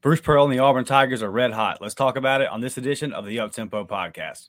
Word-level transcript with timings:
Bruce 0.00 0.20
Pearl 0.20 0.44
and 0.44 0.52
the 0.52 0.60
Auburn 0.60 0.84
Tigers 0.84 1.22
are 1.24 1.30
red 1.30 1.52
hot. 1.52 1.78
Let's 1.80 1.94
talk 1.94 2.16
about 2.16 2.40
it 2.40 2.48
on 2.48 2.60
this 2.60 2.76
edition 2.76 3.12
of 3.12 3.26
the 3.26 3.38
Uptempo 3.38 3.86
podcast. 3.86 4.48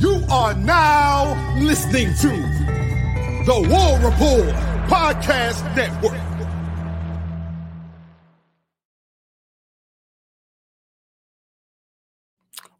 You 0.00 0.22
are 0.30 0.54
now 0.54 1.56
listening 1.58 2.08
to 2.16 2.28
the 3.46 3.66
War 3.70 4.10
Report 4.10 4.54
Podcast 4.88 5.74
Network. 5.74 6.27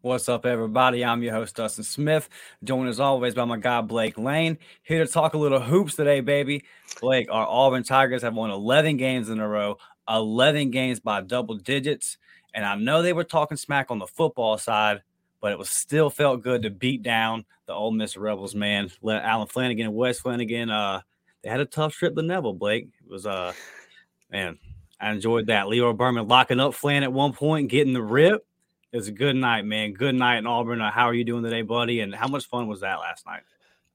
What's 0.09 0.27
up, 0.27 0.47
everybody? 0.47 1.05
I'm 1.05 1.21
your 1.21 1.33
host, 1.33 1.55
Dustin 1.55 1.83
Smith, 1.83 2.29
joined 2.63 2.89
as 2.89 2.99
always 2.99 3.35
by 3.35 3.45
my 3.45 3.57
guy, 3.57 3.81
Blake 3.81 4.17
Lane. 4.17 4.57
Here 4.81 5.05
to 5.05 5.11
talk 5.11 5.35
a 5.35 5.37
little 5.37 5.59
hoops 5.59 5.95
today, 5.95 6.19
baby. 6.19 6.63
Blake, 6.99 7.27
our 7.29 7.45
Auburn 7.45 7.83
Tigers 7.83 8.23
have 8.23 8.33
won 8.33 8.49
11 8.49 8.97
games 8.97 9.29
in 9.29 9.39
a 9.39 9.47
row, 9.47 9.77
11 10.09 10.71
games 10.71 10.99
by 10.99 11.21
double 11.21 11.57
digits. 11.57 12.17
And 12.55 12.65
I 12.65 12.73
know 12.73 13.03
they 13.03 13.13
were 13.13 13.23
talking 13.23 13.55
smack 13.55 13.91
on 13.91 13.99
the 13.99 14.07
football 14.07 14.57
side, 14.57 15.03
but 15.41 15.51
it 15.51 15.59
was 15.59 15.69
still 15.69 16.09
felt 16.09 16.41
good 16.41 16.63
to 16.63 16.71
beat 16.71 17.03
down 17.03 17.45
the 17.67 17.73
Ole 17.73 17.91
Miss 17.91 18.17
Rebels, 18.17 18.55
man. 18.55 18.89
Let 19.03 19.21
Allen 19.21 19.47
Flanigan 19.47 19.83
and 19.83 19.93
Wes 19.93 20.19
Flanigan, 20.19 20.71
uh, 20.71 21.01
they 21.43 21.51
had 21.51 21.59
a 21.59 21.65
tough 21.65 21.93
trip 21.93 22.15
to 22.15 22.23
Neville, 22.23 22.53
Blake. 22.53 22.87
It 23.05 23.11
was, 23.11 23.27
uh, 23.27 23.53
man, 24.31 24.57
I 24.99 25.11
enjoyed 25.11 25.45
that. 25.45 25.67
Lior 25.67 25.95
Berman 25.95 26.27
locking 26.27 26.59
up 26.59 26.73
Flan 26.73 27.03
at 27.03 27.13
one 27.13 27.33
point, 27.33 27.69
getting 27.69 27.93
the 27.93 28.01
rip 28.01 28.43
it 28.91 28.97
was 28.97 29.07
a 29.07 29.11
good 29.13 29.35
night, 29.35 29.65
man. 29.65 29.93
Good 29.93 30.15
night 30.15 30.37
in 30.37 30.47
Auburn. 30.47 30.79
How 30.79 31.05
are 31.05 31.13
you 31.13 31.23
doing 31.23 31.43
today, 31.43 31.61
buddy? 31.61 32.01
And 32.01 32.13
how 32.13 32.27
much 32.27 32.47
fun 32.47 32.67
was 32.67 32.81
that 32.81 32.99
last 32.99 33.25
night? 33.25 33.43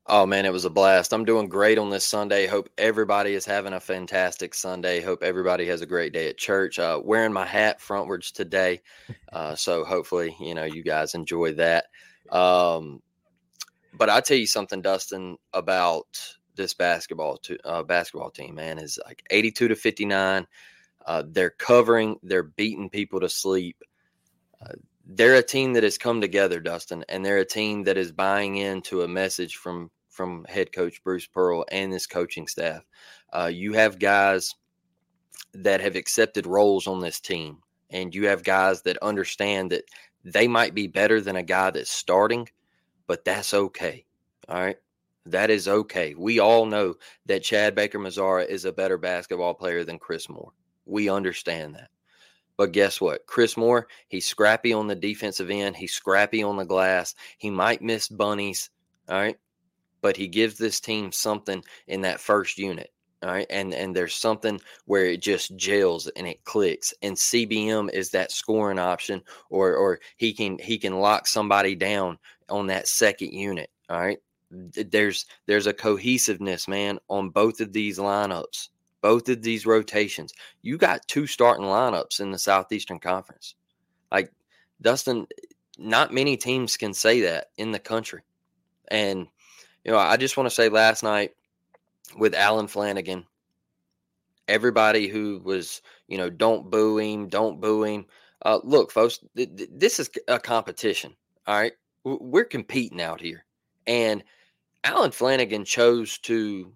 Oh 0.06 0.26
man, 0.26 0.44
it 0.44 0.52
was 0.52 0.66
a 0.66 0.70
blast. 0.70 1.14
I'm 1.14 1.24
doing 1.24 1.48
great 1.48 1.78
on 1.78 1.88
this 1.88 2.04
Sunday. 2.04 2.46
Hope 2.46 2.68
everybody 2.76 3.32
is 3.32 3.46
having 3.46 3.72
a 3.72 3.80
fantastic 3.80 4.52
Sunday. 4.52 5.00
Hope 5.00 5.22
everybody 5.22 5.66
has 5.66 5.80
a 5.80 5.86
great 5.86 6.12
day 6.12 6.28
at 6.28 6.36
church. 6.36 6.78
Uh, 6.78 7.00
wearing 7.02 7.32
my 7.32 7.46
hat 7.46 7.80
frontwards 7.80 8.30
today, 8.30 8.82
uh, 9.32 9.54
so 9.54 9.82
hopefully 9.82 10.36
you 10.38 10.54
know 10.54 10.64
you 10.64 10.82
guys 10.82 11.14
enjoy 11.14 11.54
that. 11.54 11.86
Um, 12.30 13.00
but 13.94 14.10
I 14.10 14.20
tell 14.20 14.36
you 14.36 14.46
something, 14.46 14.82
Dustin, 14.82 15.38
about 15.54 16.36
this 16.54 16.74
basketball 16.74 17.38
to, 17.38 17.56
uh, 17.64 17.82
basketball 17.82 18.30
team. 18.30 18.56
Man, 18.56 18.78
is 18.78 18.98
like 19.06 19.22
82 19.30 19.68
to 19.68 19.74
59. 19.74 20.46
Uh, 21.06 21.22
they're 21.26 21.50
covering. 21.50 22.16
They're 22.22 22.42
beating 22.42 22.90
people 22.90 23.20
to 23.20 23.28
sleep 23.30 23.82
they're 25.06 25.34
a 25.34 25.42
team 25.42 25.74
that 25.74 25.82
has 25.82 25.98
come 25.98 26.20
together, 26.20 26.60
Dustin, 26.60 27.04
and 27.08 27.24
they're 27.24 27.38
a 27.38 27.44
team 27.44 27.84
that 27.84 27.98
is 27.98 28.12
buying 28.12 28.56
into 28.56 29.02
a 29.02 29.08
message 29.08 29.56
from 29.56 29.90
from 30.08 30.44
head 30.48 30.72
coach 30.72 31.02
Bruce 31.02 31.26
Pearl 31.26 31.64
and 31.72 31.92
this 31.92 32.06
coaching 32.06 32.46
staff. 32.46 32.82
Uh, 33.32 33.50
you 33.52 33.72
have 33.72 33.98
guys 33.98 34.54
that 35.52 35.80
have 35.80 35.96
accepted 35.96 36.46
roles 36.46 36.86
on 36.86 37.00
this 37.00 37.20
team, 37.20 37.58
and 37.90 38.14
you 38.14 38.28
have 38.28 38.44
guys 38.44 38.82
that 38.82 38.96
understand 38.98 39.72
that 39.72 39.84
they 40.24 40.48
might 40.48 40.74
be 40.74 40.86
better 40.86 41.20
than 41.20 41.36
a 41.36 41.42
guy 41.42 41.70
that's 41.70 41.90
starting, 41.90 42.48
but 43.06 43.24
that's 43.24 43.52
okay. 43.52 44.04
All 44.48 44.60
right. 44.60 44.76
That 45.26 45.50
is 45.50 45.68
okay. 45.68 46.14
We 46.16 46.38
all 46.38 46.66
know 46.66 46.94
that 47.26 47.42
Chad 47.42 47.74
Baker 47.74 47.98
Mazara 47.98 48.46
is 48.46 48.66
a 48.66 48.72
better 48.72 48.98
basketball 48.98 49.54
player 49.54 49.82
than 49.82 49.98
Chris 49.98 50.28
Moore. 50.28 50.52
We 50.86 51.08
understand 51.08 51.74
that. 51.76 51.88
But 52.56 52.72
guess 52.72 53.00
what? 53.00 53.26
Chris 53.26 53.56
Moore, 53.56 53.88
he's 54.08 54.26
scrappy 54.26 54.72
on 54.72 54.86
the 54.86 54.94
defensive 54.94 55.50
end. 55.50 55.76
He's 55.76 55.92
scrappy 55.92 56.42
on 56.42 56.56
the 56.56 56.64
glass. 56.64 57.14
He 57.38 57.50
might 57.50 57.82
miss 57.82 58.08
bunnies. 58.08 58.70
All 59.08 59.18
right. 59.18 59.36
But 60.02 60.16
he 60.16 60.28
gives 60.28 60.56
this 60.56 60.80
team 60.80 61.10
something 61.10 61.64
in 61.88 62.02
that 62.02 62.20
first 62.20 62.58
unit. 62.58 62.90
All 63.22 63.30
right. 63.30 63.46
And 63.50 63.74
and 63.74 63.96
there's 63.96 64.14
something 64.14 64.60
where 64.84 65.06
it 65.06 65.22
just 65.22 65.56
gels 65.56 66.06
and 66.08 66.26
it 66.26 66.44
clicks. 66.44 66.94
And 67.02 67.16
CBM 67.16 67.90
is 67.92 68.10
that 68.10 68.30
scoring 68.30 68.78
option, 68.78 69.22
or 69.50 69.74
or 69.74 70.00
he 70.16 70.32
can 70.32 70.58
he 70.58 70.78
can 70.78 71.00
lock 71.00 71.26
somebody 71.26 71.74
down 71.74 72.18
on 72.48 72.66
that 72.68 72.86
second 72.86 73.32
unit. 73.32 73.70
All 73.88 74.00
right. 74.00 74.18
There's 74.50 75.26
there's 75.46 75.66
a 75.66 75.72
cohesiveness, 75.72 76.68
man, 76.68 76.98
on 77.08 77.30
both 77.30 77.60
of 77.60 77.72
these 77.72 77.98
lineups 77.98 78.68
both 79.04 79.28
of 79.28 79.42
these 79.42 79.66
rotations. 79.66 80.32
You 80.62 80.78
got 80.78 81.06
two 81.06 81.26
starting 81.26 81.66
lineups 81.66 82.20
in 82.20 82.30
the 82.30 82.38
Southeastern 82.38 82.98
Conference. 82.98 83.54
Like 84.10 84.32
Dustin, 84.80 85.26
not 85.76 86.14
many 86.14 86.38
teams 86.38 86.78
can 86.78 86.94
say 86.94 87.20
that 87.20 87.48
in 87.58 87.70
the 87.70 87.78
country. 87.78 88.22
And 88.88 89.26
you 89.84 89.92
know, 89.92 89.98
I 89.98 90.16
just 90.16 90.38
want 90.38 90.48
to 90.48 90.54
say 90.54 90.70
last 90.70 91.02
night 91.02 91.32
with 92.16 92.34
Allen 92.34 92.66
Flanigan, 92.66 93.26
everybody 94.48 95.06
who 95.06 95.42
was, 95.44 95.82
you 96.08 96.16
know, 96.16 96.30
don't 96.30 96.70
boo 96.70 96.96
him, 96.96 97.28
don't 97.28 97.60
boo 97.60 97.84
him. 97.84 98.06
Uh, 98.40 98.60
look, 98.64 98.90
folks, 98.90 99.18
th- 99.36 99.54
th- 99.54 99.70
this 99.70 100.00
is 100.00 100.08
a 100.28 100.40
competition. 100.40 101.14
All 101.46 101.60
right, 101.60 101.74
we're 102.04 102.44
competing 102.44 103.02
out 103.02 103.20
here, 103.20 103.44
and 103.86 104.24
Allen 104.82 105.10
Flanigan 105.10 105.66
chose 105.66 106.16
to 106.20 106.72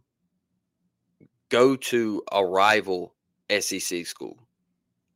go 1.49 1.77
to 1.77 2.23
a 2.33 2.45
rival 2.45 3.15
SEC 3.51 4.07
school. 4.07 4.39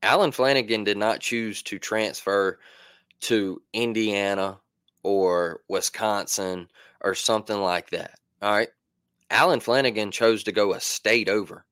Allen 0.02 0.32
Flanigan 0.32 0.84
did 0.84 0.96
not 0.96 1.20
choose 1.20 1.62
to 1.62 1.78
transfer 1.78 2.58
to 3.20 3.62
Indiana 3.72 4.58
or 5.02 5.60
Wisconsin 5.68 6.68
or 7.00 7.14
something 7.14 7.58
like 7.58 7.90
that. 7.90 8.18
All 8.40 8.52
right. 8.52 8.68
Allen 9.30 9.60
Flanigan 9.60 10.12
chose 10.12 10.42
to 10.44 10.52
go 10.52 10.74
a 10.74 10.80
state 10.80 11.28
over. 11.28 11.64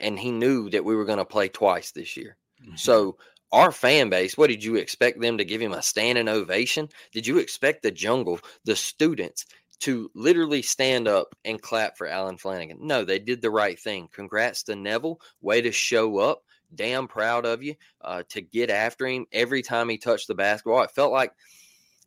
And 0.00 0.18
he 0.18 0.30
knew 0.30 0.70
that 0.70 0.84
we 0.84 0.96
were 0.96 1.04
going 1.04 1.18
to 1.18 1.24
play 1.24 1.48
twice 1.48 1.90
this 1.90 2.16
year. 2.16 2.36
Mm-hmm. 2.62 2.76
So, 2.76 3.16
our 3.52 3.70
fan 3.70 4.10
base, 4.10 4.36
what 4.36 4.50
did 4.50 4.64
you 4.64 4.74
expect 4.74 5.20
them 5.20 5.38
to 5.38 5.44
give 5.44 5.60
him 5.60 5.74
a 5.74 5.82
standing 5.82 6.28
ovation? 6.28 6.88
Did 7.12 7.24
you 7.24 7.38
expect 7.38 7.82
the 7.82 7.92
jungle, 7.92 8.40
the 8.64 8.74
students, 8.74 9.46
to 9.84 10.10
literally 10.14 10.62
stand 10.62 11.06
up 11.06 11.34
and 11.44 11.60
clap 11.60 11.98
for 11.98 12.06
Allen 12.06 12.38
Flanigan. 12.38 12.80
No, 12.80 13.04
they 13.04 13.18
did 13.18 13.42
the 13.42 13.50
right 13.50 13.78
thing. 13.78 14.08
Congrats 14.12 14.62
to 14.62 14.74
Neville. 14.74 15.20
Way 15.42 15.60
to 15.60 15.72
show 15.72 16.16
up. 16.18 16.42
Damn 16.74 17.06
proud 17.06 17.44
of 17.44 17.62
you 17.62 17.74
uh, 18.00 18.22
to 18.30 18.40
get 18.40 18.70
after 18.70 19.06
him 19.06 19.26
every 19.30 19.60
time 19.60 19.90
he 19.90 19.98
touched 19.98 20.26
the 20.26 20.34
basketball. 20.34 20.82
It 20.82 20.90
felt 20.90 21.12
like 21.12 21.32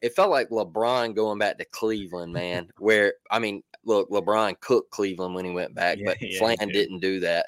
it 0.01 0.15
felt 0.15 0.31
like 0.31 0.49
LeBron 0.49 1.15
going 1.15 1.37
back 1.37 1.59
to 1.59 1.65
Cleveland, 1.65 2.33
man. 2.33 2.67
where 2.79 3.13
I 3.29 3.37
mean, 3.37 3.61
look, 3.85 4.09
LeBron 4.09 4.59
cooked 4.59 4.89
Cleveland 4.89 5.35
when 5.35 5.45
he 5.45 5.51
went 5.51 5.75
back, 5.75 5.99
yeah, 5.99 6.05
but 6.05 6.17
yeah, 6.21 6.39
Flan 6.39 6.69
didn't 6.69 6.99
do 6.99 7.19
that. 7.19 7.45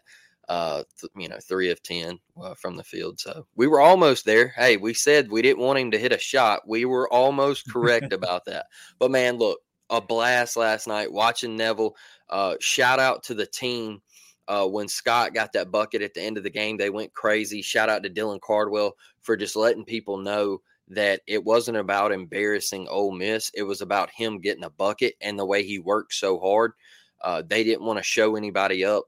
Uh, 0.47 0.84
th- 1.00 1.11
you 1.16 1.28
know, 1.28 1.38
three 1.41 1.72
of 1.72 1.81
ten 1.81 2.19
uh, 2.40 2.53
from 2.53 2.78
the 2.78 2.84
field. 2.84 3.19
So 3.19 3.47
we 3.56 3.66
were 3.66 3.81
almost 3.81 4.25
there. 4.25 4.50
Hey, 4.50 4.78
we 4.78 4.94
said 4.94 5.31
we 5.31 5.41
didn't 5.41 5.63
want 5.63 5.79
him 5.79 5.90
to 5.91 6.00
hit 6.00 6.13
a 6.13 6.19
shot. 6.19 6.67
We 6.67 6.85
were 6.85 7.11
almost 7.11 7.72
correct 7.72 8.13
about 8.13 8.46
that. 8.46 8.67
But 9.00 9.09
man, 9.09 9.38
look, 9.38 9.59
a 9.90 10.02
blast 10.02 10.56
last 10.58 10.88
night 10.88 11.12
watching 11.12 11.56
Neville. 11.56 11.96
Uh, 12.30 12.56
shout 12.60 13.00
out 13.00 13.24
to 13.24 13.34
the 13.34 13.46
team. 13.46 14.02
Uh, 14.48 14.66
when 14.66 14.88
Scott 14.88 15.34
got 15.34 15.53
that 15.53 15.70
bucket 15.70 16.02
at 16.02 16.16
the 16.16 16.22
end 16.22 16.38
of 16.38 16.44
the 16.44 16.50
game, 16.50 16.76
they 16.76 16.90
went 16.90 17.14
crazy. 17.14 17.62
Shout 17.62 17.88
out 17.88 18.02
to 18.03 18.09
Dylan 18.09 18.41
Cardwell 18.41 18.96
for 19.22 19.38
just 19.38 19.56
letting 19.56 19.86
people 19.86 20.18
know 20.18 20.62
that 20.88 21.22
it 21.28 21.44
wasn't 21.44 21.78
about 21.78 22.12
embarrassing 22.12 22.88
Ole 22.88 23.12
Miss. 23.12 23.52
It 23.53 23.62
was 23.62 23.82
about 23.82 24.09
him 24.09 24.40
getting 24.40 24.64
a 24.64 24.72
bucket 24.72 25.14
and 25.22 25.38
the 25.38 25.46
way 25.46 25.64
he 25.64 25.78
worked 25.78 26.14
so 26.14 26.40
hard. 26.40 26.74
Uh, 27.22 27.44
they 27.46 27.64
didn't 27.64 27.85
want 27.85 27.97
to 27.97 28.03
show 28.03 28.35
anybody 28.35 28.84
up, 28.84 29.03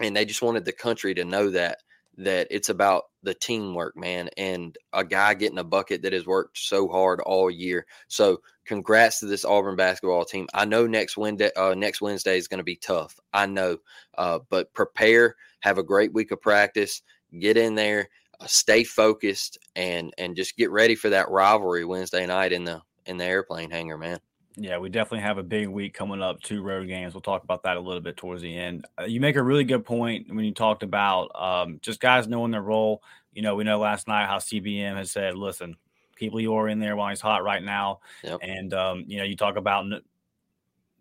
and 0.00 0.16
they 0.16 0.24
just 0.24 0.42
wanted 0.42 0.64
the 0.64 0.72
country 0.72 1.12
to 1.14 1.24
know 1.24 1.50
that 1.50 1.78
that 2.18 2.46
it's 2.50 2.68
about 2.68 3.04
the 3.22 3.34
teamwork, 3.34 3.96
man, 3.96 4.28
and 4.36 4.76
a 4.92 5.04
guy 5.04 5.34
getting 5.34 5.58
a 5.58 5.64
bucket 5.64 6.02
that 6.02 6.12
has 6.12 6.26
worked 6.26 6.58
so 6.58 6.88
hard 6.88 7.20
all 7.20 7.50
year. 7.50 7.86
So, 8.08 8.40
congrats 8.64 9.20
to 9.20 9.26
this 9.26 9.44
Auburn 9.44 9.76
basketball 9.76 10.24
team. 10.24 10.46
I 10.52 10.64
know 10.64 10.86
next 10.86 11.16
Wednesday, 11.16 11.50
uh, 11.56 11.74
next 11.74 12.00
Wednesday 12.00 12.36
is 12.36 12.48
going 12.48 12.58
to 12.58 12.64
be 12.64 12.76
tough. 12.76 13.18
I 13.32 13.46
know, 13.46 13.78
uh, 14.18 14.40
but 14.50 14.72
prepare, 14.74 15.36
have 15.60 15.78
a 15.78 15.82
great 15.82 16.12
week 16.12 16.30
of 16.32 16.40
practice, 16.40 17.02
get 17.38 17.56
in 17.56 17.74
there, 17.74 18.08
uh, 18.40 18.46
stay 18.46 18.84
focused, 18.84 19.58
and 19.74 20.12
and 20.18 20.36
just 20.36 20.56
get 20.56 20.70
ready 20.70 20.94
for 20.94 21.10
that 21.10 21.30
rivalry 21.30 21.84
Wednesday 21.84 22.26
night 22.26 22.52
in 22.52 22.64
the 22.64 22.82
in 23.06 23.16
the 23.16 23.24
airplane 23.24 23.70
hangar, 23.70 23.98
man. 23.98 24.18
Yeah, 24.56 24.78
we 24.78 24.90
definitely 24.90 25.22
have 25.22 25.38
a 25.38 25.42
big 25.42 25.68
week 25.68 25.94
coming 25.94 26.22
up. 26.22 26.42
Two 26.42 26.62
road 26.62 26.86
games. 26.86 27.14
We'll 27.14 27.22
talk 27.22 27.42
about 27.42 27.62
that 27.62 27.76
a 27.76 27.80
little 27.80 28.00
bit 28.00 28.16
towards 28.16 28.42
the 28.42 28.54
end. 28.54 28.84
Uh, 29.00 29.04
you 29.04 29.20
make 29.20 29.36
a 29.36 29.42
really 29.42 29.64
good 29.64 29.84
point 29.84 30.26
when 30.28 30.44
you 30.44 30.52
talked 30.52 30.82
about 30.82 31.30
um, 31.34 31.78
just 31.80 32.00
guys 32.00 32.28
knowing 32.28 32.50
their 32.50 32.62
role. 32.62 33.02
You 33.32 33.42
know, 33.42 33.54
we 33.54 33.64
know 33.64 33.78
last 33.78 34.08
night 34.08 34.26
how 34.26 34.38
CBM 34.38 34.96
has 34.96 35.10
said, 35.10 35.36
"Listen, 35.36 35.76
keep 36.18 36.32
Lior 36.32 36.70
in 36.70 36.80
there 36.80 36.96
while 36.96 37.08
he's 37.08 37.20
hot 37.20 37.44
right 37.44 37.62
now." 37.62 38.00
Yep. 38.24 38.40
And 38.42 38.74
um, 38.74 39.04
you 39.06 39.18
know, 39.18 39.24
you 39.24 39.36
talk 39.36 39.56
about 39.56 39.86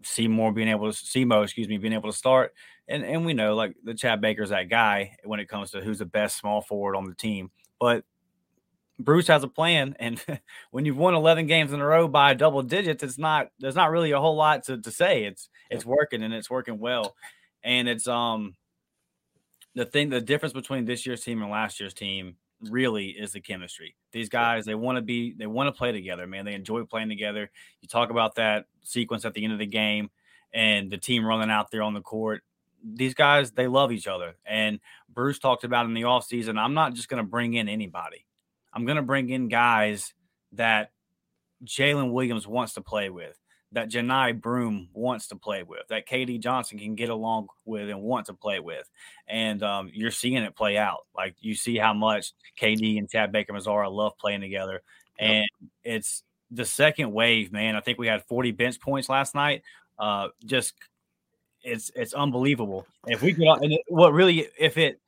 Seymour 0.04 0.54
being 0.54 0.70
able 0.70 0.92
to 0.92 0.98
Semo, 0.98 1.44
excuse 1.44 1.68
me, 1.68 1.78
being 1.78 1.94
able 1.94 2.12
to 2.12 2.18
start, 2.18 2.54
and 2.88 3.04
and 3.04 3.26
we 3.26 3.34
know 3.34 3.56
like 3.56 3.76
the 3.84 3.94
Chad 3.94 4.22
Baker's 4.22 4.50
that 4.50 4.70
guy 4.70 5.18
when 5.26 5.42
it 5.42 5.50
comes 5.50 5.72
to 5.72 5.82
who's 5.82 6.00
the 6.00 6.06
best 6.06 6.38
small 6.38 6.62
forward 6.62 6.96
on 6.96 7.06
the 7.06 7.16
team, 7.16 7.52
but 7.82 8.06
Bruce 9.04 9.28
has 9.28 9.44
a 9.44 9.48
plan, 9.48 9.96
and 10.00 10.24
when 10.72 10.86
you've 10.86 10.98
won 10.98 11.14
11 11.14 11.48
games 11.48 11.74
in 11.74 11.80
a 11.80 11.86
row 11.86 12.08
by 12.08 12.34
double 12.34 12.62
digits, 12.62 13.04
it's 13.04 13.18
not 13.18 13.50
there's 13.60 13.76
not 13.76 13.92
really 13.92 14.12
a 14.12 14.20
whole 14.20 14.36
lot 14.36 14.64
to, 14.66 14.78
to 14.80 14.92
say. 14.92 15.26
It's 15.26 15.50
it's 15.70 15.86
working 15.86 16.24
and 16.24 16.34
it's 16.34 16.50
working 16.50 16.80
well, 16.80 17.16
and 17.64 17.88
it's 17.88 18.08
um 18.08 18.56
the 19.76 19.86
thing 19.86 20.10
the 20.10 20.22
difference 20.22 20.54
between 20.54 20.86
this 20.86 21.06
year's 21.06 21.24
team 21.24 21.42
and 21.42 21.52
last 21.52 21.80
year's 21.80 21.94
team 21.94 22.36
really 22.70 23.08
is 23.08 23.32
the 23.32 23.42
chemistry. 23.42 23.96
These 24.12 24.30
guys 24.30 24.66
they 24.66 24.76
want 24.76 24.98
to 24.98 25.02
be 25.02 25.34
they 25.38 25.48
want 25.48 25.68
to 25.68 25.78
play 25.78 25.92
together, 25.92 26.28
man. 26.28 26.46
They 26.46 26.54
enjoy 26.54 26.84
playing 26.84 27.10
together. 27.10 27.50
You 27.82 27.88
talk 27.88 28.10
about 28.10 28.36
that 28.36 28.66
sequence 28.84 29.26
at 29.26 29.34
the 29.34 29.44
end 29.44 29.54
of 29.54 29.60
the 29.60 29.66
game 29.66 30.10
and 30.54 30.92
the 30.92 30.98
team 30.98 31.26
running 31.26 31.50
out 31.50 31.72
there 31.72 31.82
on 31.82 31.94
the 31.94 32.02
court. 32.02 32.44
These 32.84 33.14
guys 33.14 33.52
they 33.52 33.68
love 33.68 33.92
each 33.92 34.08
other, 34.08 34.36
and 34.46 34.80
Bruce 35.08 35.40
talked 35.40 35.64
about 35.64 35.86
in 35.86 35.94
the 35.94 36.02
offseason, 36.02 36.58
I'm 36.58 36.74
not 36.74 36.94
just 36.94 37.10
going 37.10 37.24
to 37.24 37.30
bring 37.30 37.54
in 37.54 37.70
anybody. 37.70 38.26
I'm 38.74 38.86
going 38.86 38.98
to 38.98 39.02
bring 39.02 39.30
in 39.30 39.48
guys 39.48 40.14
that 40.54 40.92
Jaylin 41.66 42.12
Williams 42.12 42.48
wants 42.48 42.74
to 42.74 42.82
play 42.82 43.10
with, 43.10 43.38
that 43.72 43.90
Johni 43.90 44.40
Broom 44.40 44.90
wants 44.94 45.28
to 45.28 45.36
play 45.36 45.64
with, 45.64 45.88
that 45.90 46.08
KD 46.08 46.40
Johnson 46.40 46.80
can 46.80 46.96
get 46.96 47.10
along 47.10 47.48
with 47.66 47.90
and 47.90 48.02
want 48.02 48.28
to 48.28 48.34
play 48.34 48.60
with. 48.60 48.90
And 49.28 49.62
um, 49.64 49.90
you're 49.94 50.12
seeing 50.12 50.44
it 50.44 50.56
play 50.56 50.78
out. 50.78 51.06
Like 51.16 51.36
you 51.40 51.56
see 51.56 51.78
how 51.78 51.94
much 51.94 52.34
KD 52.60 52.98
and 52.98 53.10
Chad 53.10 53.32
Baker 53.32 53.54
Mazara 53.54 53.92
love 53.92 54.18
playing 54.18 54.42
together. 54.42 54.82
And 55.20 55.48
yep. 55.62 55.70
it's 55.84 56.24
the 56.50 56.66
second 56.66 57.12
wave, 57.12 57.52
man. 57.52 57.76
I 57.76 57.82
think 57.82 57.98
we 57.98 58.08
had 58.08 58.24
40 58.26 58.52
bench 58.52 58.80
points 58.80 59.10
last 59.10 59.36
night. 59.36 59.64
Uh, 60.00 60.30
just 60.46 60.74
it's 61.64 61.92
it's 61.96 62.14
unbelievable. 62.14 62.88
If 63.08 63.22
we 63.22 63.34
could, 63.34 63.46
and 63.48 63.74
it, 63.74 63.82
what 63.88 64.14
really, 64.14 64.48
if 64.60 64.78
it 64.78 65.00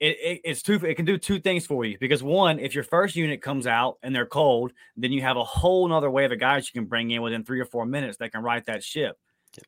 it, 0.00 0.16
it, 0.20 0.40
it's 0.44 0.62
two 0.62 0.74
it 0.74 0.94
can 0.94 1.04
do 1.04 1.16
two 1.16 1.38
things 1.38 1.64
for 1.64 1.84
you 1.84 1.96
because 1.98 2.22
one 2.22 2.58
if 2.58 2.74
your 2.74 2.84
first 2.84 3.16
unit 3.16 3.40
comes 3.40 3.66
out 3.66 3.96
and 4.02 4.14
they're 4.14 4.26
cold 4.26 4.72
then 4.96 5.10
you 5.10 5.22
have 5.22 5.36
a 5.36 5.44
whole 5.44 5.88
nother 5.88 6.10
wave 6.10 6.32
of 6.32 6.38
guys 6.38 6.68
you 6.72 6.78
can 6.78 6.86
bring 6.86 7.10
in 7.10 7.22
within 7.22 7.44
three 7.44 7.60
or 7.60 7.64
four 7.64 7.86
minutes 7.86 8.18
that 8.18 8.30
can 8.32 8.42
right 8.42 8.64
that 8.66 8.82
ship 8.84 9.16
yeah. 9.56 9.64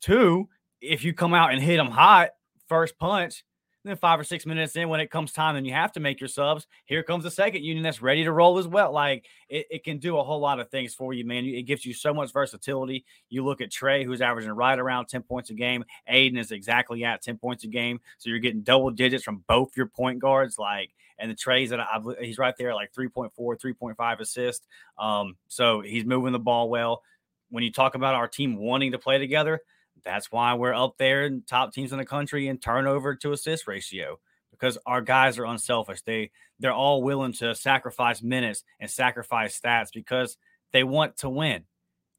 two 0.00 0.48
if 0.80 1.02
you 1.02 1.12
come 1.12 1.34
out 1.34 1.52
and 1.52 1.60
hit 1.60 1.76
them 1.76 1.88
hot 1.88 2.30
first 2.68 2.96
punch 2.98 3.44
then 3.90 3.96
five 3.96 4.18
or 4.18 4.24
six 4.24 4.46
minutes 4.46 4.76
in, 4.76 4.88
when 4.88 5.00
it 5.00 5.10
comes 5.10 5.32
time 5.32 5.56
and 5.56 5.66
you 5.66 5.72
have 5.72 5.92
to 5.92 6.00
make 6.00 6.20
your 6.20 6.28
subs, 6.28 6.66
here 6.86 7.02
comes 7.02 7.24
the 7.24 7.30
second 7.30 7.62
union 7.62 7.82
that's 7.82 8.00
ready 8.00 8.24
to 8.24 8.32
roll 8.32 8.58
as 8.58 8.66
well. 8.66 8.92
Like 8.92 9.26
it, 9.48 9.66
it 9.70 9.84
can 9.84 9.98
do 9.98 10.16
a 10.16 10.24
whole 10.24 10.40
lot 10.40 10.58
of 10.58 10.70
things 10.70 10.94
for 10.94 11.12
you, 11.12 11.24
man. 11.24 11.44
It 11.44 11.62
gives 11.62 11.84
you 11.84 11.92
so 11.92 12.14
much 12.14 12.32
versatility. 12.32 13.04
You 13.28 13.44
look 13.44 13.60
at 13.60 13.70
Tre, 13.70 14.04
who's 14.04 14.22
averaging 14.22 14.52
right 14.52 14.78
around 14.78 15.06
10 15.06 15.22
points 15.22 15.50
a 15.50 15.54
game. 15.54 15.84
Aden 16.06 16.38
is 16.38 16.50
exactly 16.50 17.04
at 17.04 17.22
10 17.22 17.36
points 17.36 17.64
a 17.64 17.68
game. 17.68 18.00
So 18.18 18.30
you're 18.30 18.38
getting 18.38 18.62
double 18.62 18.90
digits 18.90 19.22
from 19.22 19.44
both 19.48 19.76
your 19.76 19.86
point 19.86 20.18
guards. 20.18 20.58
Like, 20.58 20.90
and 21.18 21.30
the 21.30 21.34
Tre's 21.34 21.70
that 21.70 21.80
I've, 21.80 22.04
he's 22.20 22.38
right 22.38 22.54
there 22.58 22.74
like 22.74 22.92
3.4, 22.92 23.30
3.5 23.36 24.20
assist. 24.20 24.66
Um, 24.98 25.36
so 25.48 25.80
he's 25.80 26.04
moving 26.04 26.32
the 26.32 26.38
ball 26.38 26.70
well. 26.70 27.02
When 27.50 27.62
you 27.62 27.70
talk 27.70 27.94
about 27.94 28.14
our 28.14 28.26
team 28.26 28.56
wanting 28.56 28.92
to 28.92 28.98
play 28.98 29.18
together, 29.18 29.60
that's 30.04 30.30
why 30.30 30.54
we're 30.54 30.74
up 30.74 30.96
there 30.98 31.24
in 31.24 31.42
top 31.42 31.72
teams 31.72 31.92
in 31.92 31.98
the 31.98 32.04
country 32.04 32.48
in 32.48 32.58
turnover 32.58 33.14
to 33.16 33.32
assist 33.32 33.66
ratio 33.66 34.18
because 34.50 34.78
our 34.86 35.00
guys 35.00 35.38
are 35.38 35.46
unselfish. 35.46 36.02
They 36.02 36.30
they're 36.60 36.72
all 36.72 37.02
willing 37.02 37.32
to 37.34 37.54
sacrifice 37.54 38.22
minutes 38.22 38.62
and 38.80 38.90
sacrifice 38.90 39.58
stats 39.58 39.88
because 39.92 40.36
they 40.72 40.84
want 40.84 41.18
to 41.18 41.28
win. 41.28 41.64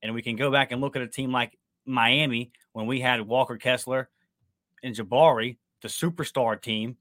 And 0.02 0.14
we 0.14 0.22
can 0.22 0.36
go 0.36 0.52
back 0.52 0.72
and 0.72 0.82
look 0.82 0.96
at 0.96 1.02
a 1.02 1.08
team 1.08 1.32
like 1.32 1.58
Miami 1.86 2.52
when 2.74 2.88
we 2.88 3.00
had 3.00 3.22
Walker 3.22 3.58
Kessler 3.58 4.10
and 4.84 4.96
Jabari, 4.96 5.58
the 5.82 5.88
superstar 5.88 6.62
team, 6.62 6.98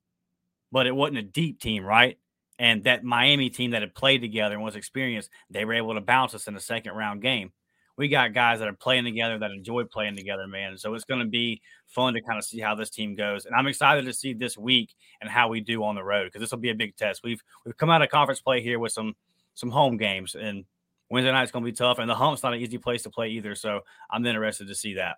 but 0.71 0.87
it 0.87 0.95
wasn't 0.95 1.19
a 1.19 1.23
deep 1.23 1.61
team, 1.61 1.85
right? 1.85 2.19
And 2.59 2.85
that 2.85 3.03
Miami 3.03 3.51
team 3.51 3.73
that 3.73 3.83
had 3.83 3.95
played 3.95 4.21
together 4.21 4.55
and 4.55 4.63
was 4.63 4.77
experienced, 4.77 5.31
they 5.51 5.65
were 5.65 5.75
able 5.75 5.95
to 5.95 6.01
bounce 6.01 6.35
us 6.35 6.47
in 6.47 6.55
the 6.55 6.61
second 6.61 6.93
round 6.93 7.21
game 7.21 7.53
we 7.97 8.09
got 8.09 8.35
guys 8.35 8.59
that 8.59 8.69
are 8.69 8.75
playing 8.75 9.05
together 9.05 9.39
that 9.39 9.51
enjoy 9.51 9.85
playing 9.85 10.17
together, 10.17 10.47
man. 10.47 10.77
So 10.77 10.95
it's 10.95 11.05
going 11.05 11.21
to 11.21 11.27
be 11.27 11.61
fun 11.87 12.15
to 12.15 12.21
kind 12.21 12.39
of 12.39 12.45
see 12.45 12.61
how 12.61 12.75
this 12.75 12.91
team 12.91 13.15
goes, 13.15 13.47
and 13.47 13.55
I'm 13.55 13.67
excited 13.67 14.05
to 14.07 14.13
see 14.13 14.33
this 14.33 14.59
week 14.59 14.95
and 15.21 15.31
how 15.31 15.49
we 15.49 15.61
do 15.61 15.85
on 15.85 15.95
the 15.95 16.05
road 16.05 16.27
because 16.27 16.41
this 16.41 16.51
will 16.51 16.59
be 16.59 16.71
a 16.71 16.75
big 16.75 16.97
test. 16.97 17.23
We've 17.23 17.43
we've 17.65 17.77
come 17.77 17.91
out 17.91 18.03
of 18.03 18.09
conference 18.09 18.41
play 18.41 18.63
here 18.63 18.79
with 18.79 18.93
some 18.93 19.15
some 19.55 19.71
home 19.71 19.97
games, 19.97 20.35
and 20.35 20.65
Wednesday 21.11 21.33
night's 21.33 21.53
going 21.53 21.65
to 21.65 21.71
be 21.71 21.77
tough, 21.77 21.99
and 21.99 22.11
the 22.11 22.15
hump's 22.15 22.43
not 22.43 22.55
an 22.55 22.61
easy 22.61 22.79
place 22.79 23.03
to 23.05 23.11
play 23.11 23.31
either. 23.31 23.55
So 23.55 23.81
I'm 24.11 24.27
interested 24.27 24.69
to 24.69 24.75
see 24.75 24.95
that. 24.95 25.17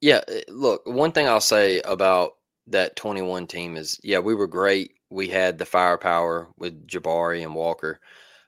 Yeah, 0.00 0.20
eh, 0.28 0.42
look, 0.48 0.82
one 0.84 1.12
thing 1.12 1.28
I'll 1.28 1.40
say 1.40 1.80
about 1.82 2.32
that 2.66 2.96
21 2.96 3.46
team 3.46 3.76
is, 3.76 3.98
yeah, 4.02 4.18
we 4.18 4.34
were 4.34 4.46
great. 4.46 4.94
We 5.10 5.28
had 5.28 5.58
the 5.58 5.64
firepower 5.64 6.48
with 6.58 6.86
Jabari 6.86 7.42
and 7.42 7.54
Walker, 7.54 8.00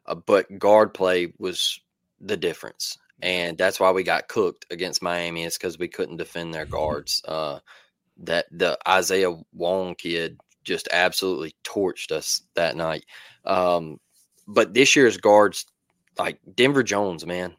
uh, 0.06 0.16
but 0.16 0.58
guard 0.58 0.92
play 0.92 1.32
was 1.38 1.80
the 2.20 2.36
difference 2.36 2.98
and 3.24 3.56
that's 3.56 3.80
why 3.80 3.90
we 3.90 4.02
got 4.02 4.28
cooked 4.28 4.66
against 4.70 5.02
Miami. 5.02 5.44
Is 5.44 5.56
because 5.56 5.78
we 5.78 5.88
couldn't 5.88 6.18
defend 6.18 6.52
their 6.52 6.66
guards. 6.66 7.22
Uh, 7.26 7.58
that 8.18 8.46
the 8.52 8.78
Isaiah 8.86 9.34
Wong 9.52 9.94
kid 9.94 10.38
just 10.62 10.88
absolutely 10.92 11.54
torched 11.64 12.12
us 12.12 12.42
that 12.54 12.76
night. 12.76 13.04
Um, 13.44 13.98
but 14.46 14.74
this 14.74 14.94
year's 14.94 15.16
guards, 15.16 15.66
like 16.18 16.38
Denver 16.54 16.82
Jones, 16.82 17.26
man, 17.26 17.54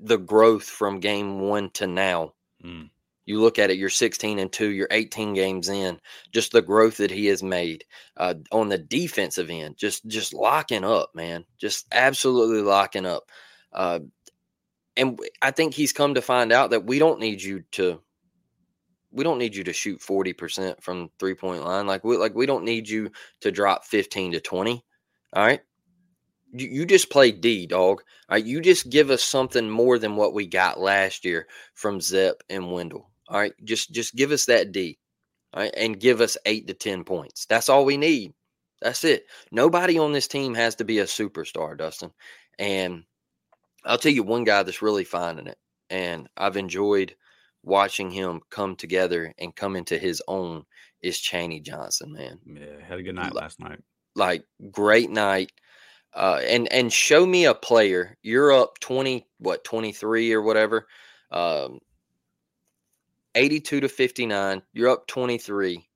the 0.00 0.18
growth 0.18 0.64
from 0.64 1.00
game 1.00 1.40
one 1.40 1.70
to 1.70 1.86
now. 1.86 2.32
Mm. 2.64 2.90
You 3.26 3.40
look 3.42 3.58
at 3.58 3.70
it, 3.70 3.76
you're 3.76 3.90
16 3.90 4.38
and 4.38 4.50
two, 4.50 4.70
you're 4.70 4.88
18 4.90 5.34
games 5.34 5.68
in. 5.68 6.00
Just 6.32 6.52
the 6.52 6.62
growth 6.62 6.96
that 6.96 7.10
he 7.10 7.26
has 7.26 7.42
made 7.42 7.84
uh, 8.16 8.34
on 8.50 8.70
the 8.70 8.78
defensive 8.78 9.50
end, 9.50 9.76
just 9.76 10.06
just 10.06 10.32
locking 10.32 10.82
up, 10.82 11.10
man, 11.14 11.44
just 11.58 11.86
absolutely 11.92 12.62
locking 12.62 13.04
up. 13.04 13.24
Uh, 13.70 14.00
and 14.98 15.18
I 15.40 15.52
think 15.52 15.72
he's 15.72 15.92
come 15.92 16.14
to 16.14 16.22
find 16.22 16.52
out 16.52 16.70
that 16.70 16.84
we 16.84 16.98
don't 16.98 17.20
need 17.20 17.40
you 17.40 17.62
to 17.72 18.00
we 19.10 19.24
don't 19.24 19.38
need 19.38 19.56
you 19.56 19.64
to 19.64 19.72
shoot 19.72 20.00
40% 20.00 20.82
from 20.82 21.10
three 21.18 21.34
point 21.34 21.64
line. 21.64 21.86
Like 21.86 22.04
we 22.04 22.16
like 22.16 22.34
we 22.34 22.46
don't 22.46 22.64
need 22.64 22.88
you 22.88 23.10
to 23.40 23.50
drop 23.50 23.84
15 23.84 24.32
to 24.32 24.40
20. 24.40 24.84
All 25.32 25.46
right. 25.46 25.60
You, 26.52 26.68
you 26.68 26.86
just 26.86 27.10
play 27.10 27.30
D, 27.30 27.66
dog. 27.66 28.02
All 28.28 28.36
right. 28.36 28.44
You 28.44 28.60
just 28.60 28.90
give 28.90 29.10
us 29.10 29.22
something 29.22 29.70
more 29.70 29.98
than 29.98 30.16
what 30.16 30.34
we 30.34 30.46
got 30.46 30.80
last 30.80 31.24
year 31.24 31.46
from 31.74 32.00
Zep 32.00 32.42
and 32.50 32.70
Wendell. 32.70 33.10
All 33.28 33.38
right. 33.38 33.52
Just 33.64 33.92
just 33.92 34.14
give 34.14 34.32
us 34.32 34.46
that 34.46 34.72
D. 34.72 34.98
All 35.54 35.62
right. 35.62 35.74
And 35.76 36.00
give 36.00 36.20
us 36.20 36.36
eight 36.44 36.66
to 36.66 36.74
10 36.74 37.04
points. 37.04 37.46
That's 37.46 37.68
all 37.68 37.84
we 37.84 37.96
need. 37.96 38.34
That's 38.82 39.04
it. 39.04 39.24
Nobody 39.50 39.98
on 39.98 40.12
this 40.12 40.28
team 40.28 40.54
has 40.54 40.74
to 40.76 40.84
be 40.84 40.98
a 40.98 41.04
superstar, 41.04 41.76
Dustin. 41.76 42.10
And 42.58 43.04
I'll 43.84 43.98
tell 43.98 44.12
you 44.12 44.22
one 44.22 44.44
guy 44.44 44.62
that's 44.62 44.82
really 44.82 45.04
finding 45.04 45.46
it, 45.46 45.58
and 45.90 46.28
I've 46.36 46.56
enjoyed 46.56 47.14
watching 47.62 48.10
him 48.10 48.40
come 48.50 48.76
together 48.76 49.32
and 49.38 49.54
come 49.54 49.76
into 49.76 49.98
his 49.98 50.22
own 50.28 50.64
is 51.02 51.18
Chaney 51.18 51.60
Johnson, 51.60 52.12
man. 52.12 52.38
Yeah, 52.44 52.84
had 52.86 52.98
a 52.98 53.02
good 53.02 53.14
night 53.14 53.34
last 53.34 53.60
night. 53.60 53.80
Like 54.14 54.44
great 54.70 55.10
night. 55.10 55.52
Uh, 56.14 56.40
and 56.44 56.72
and 56.72 56.92
show 56.92 57.24
me 57.24 57.44
a 57.44 57.54
player. 57.54 58.16
You're 58.22 58.52
up 58.52 58.78
20, 58.80 59.26
what, 59.38 59.62
23 59.64 60.32
or 60.32 60.42
whatever. 60.42 60.86
Um, 61.30 61.80
82 63.34 63.80
to 63.80 63.88
59. 63.88 64.62
You're 64.72 64.88
up 64.88 65.06
23. 65.06 65.86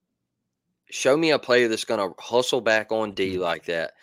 Show 0.90 1.16
me 1.16 1.30
a 1.30 1.38
player 1.38 1.68
that's 1.68 1.84
going 1.84 2.00
to 2.00 2.14
hustle 2.22 2.60
back 2.60 2.92
on 2.92 3.12
D 3.12 3.32
mm-hmm. 3.32 3.42
like 3.42 3.64
that, 3.64 3.94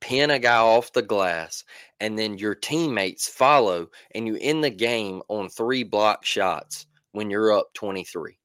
pin 0.00 0.30
a 0.30 0.38
guy 0.38 0.58
off 0.58 0.92
the 0.92 1.02
glass, 1.02 1.64
and 2.04 2.18
then 2.18 2.36
your 2.36 2.54
teammates 2.54 3.26
follow, 3.26 3.88
and 4.14 4.26
you 4.26 4.36
end 4.38 4.62
the 4.62 4.68
game 4.68 5.22
on 5.28 5.48
three 5.48 5.84
block 5.84 6.22
shots 6.22 6.84
when 7.12 7.30
you're 7.30 7.50
up 7.50 7.72
23. 7.72 8.38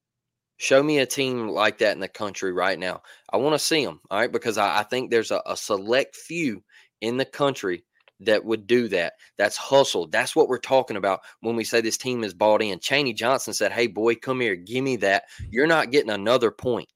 Show 0.55 0.81
me 0.81 0.99
a 0.99 1.05
team 1.05 1.49
like 1.49 1.79
that 1.79 1.91
in 1.91 1.99
the 1.99 2.07
country 2.07 2.53
right 2.53 2.79
now. 2.79 3.01
I 3.33 3.35
want 3.35 3.55
to 3.55 3.59
see 3.59 3.83
them, 3.83 3.99
all 4.09 4.17
right, 4.17 4.31
because 4.31 4.57
I, 4.57 4.79
I 4.79 4.83
think 4.83 5.11
there's 5.11 5.31
a, 5.31 5.41
a 5.45 5.57
select 5.57 6.15
few 6.15 6.63
in 7.01 7.17
the 7.17 7.25
country 7.25 7.83
that 8.21 8.45
would 8.45 8.65
do 8.65 8.87
that. 8.87 9.15
That's 9.37 9.57
hustle. 9.57 10.07
That's 10.07 10.37
what 10.37 10.47
we're 10.47 10.59
talking 10.59 10.95
about 10.95 11.19
when 11.41 11.57
we 11.57 11.65
say 11.65 11.81
this 11.81 11.97
team 11.97 12.23
is 12.23 12.33
bought 12.33 12.61
in. 12.61 12.79
Chaney 12.79 13.11
Johnson 13.11 13.53
said, 13.53 13.73
Hey, 13.73 13.87
boy, 13.87 14.15
come 14.15 14.39
here. 14.39 14.55
Give 14.55 14.85
me 14.85 14.95
that. 14.97 15.23
You're 15.49 15.67
not 15.67 15.91
getting 15.91 16.11
another 16.11 16.51
point. 16.51 16.87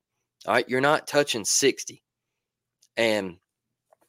All 0.46 0.54
right. 0.54 0.70
You're 0.70 0.80
not 0.80 1.08
touching 1.08 1.44
60. 1.44 2.02
And 2.96 3.36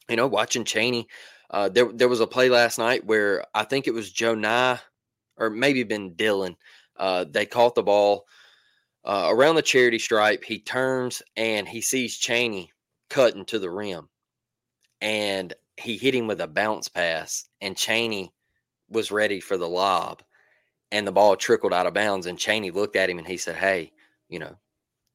you 0.09 0.17
know, 0.17 0.27
watching 0.27 0.65
Chaney, 0.65 1.09
Uh, 1.51 1.69
there, 1.69 1.91
there 1.93 2.09
was 2.09 2.21
a 2.21 2.27
play 2.27 2.49
last 2.49 2.79
night 2.79 3.05
where 3.05 3.45
I 3.55 3.65
think 3.65 3.87
it 3.87 3.95
was 3.95 4.13
Johni 4.13 4.81
or 5.37 5.51
maybe 5.51 5.83
been 5.83 6.15
Dylan. 6.15 6.57
Uh, 6.97 7.25
they 7.29 7.47
caught 7.47 7.75
the 7.75 7.83
ball 7.83 8.27
uh, 9.05 9.29
around 9.31 9.57
the 9.57 9.63
charity 9.63 9.99
stripe. 9.99 10.45
He 10.45 10.59
turns 10.59 11.23
and 11.37 11.69
he 11.69 11.81
sees 11.81 12.17
Chaney 12.17 12.71
cutting 13.11 13.45
to 13.47 13.59
the 13.59 13.71
rim, 13.71 14.09
and 15.01 15.53
he 15.77 15.97
hit 15.97 16.15
him 16.15 16.27
with 16.27 16.41
a 16.41 16.47
bounce 16.47 16.89
pass, 16.89 17.49
and 17.61 17.77
Chaney 17.77 18.33
was 18.89 19.11
ready 19.11 19.41
for 19.41 19.57
the 19.57 19.69
lob, 19.69 20.23
and 20.93 21.07
the 21.07 21.13
ball 21.13 21.37
trickled 21.37 21.73
out 21.73 21.87
of 21.87 21.95
bounds. 21.95 22.27
And 22.27 22.39
Chaney 22.39 22.71
looked 22.71 22.97
at 22.97 23.11
him 23.11 23.19
and 23.19 23.27
he 23.27 23.37
said, 23.37 23.57
"Hey, 23.57 23.93
you 24.29 24.39
know, 24.39 24.57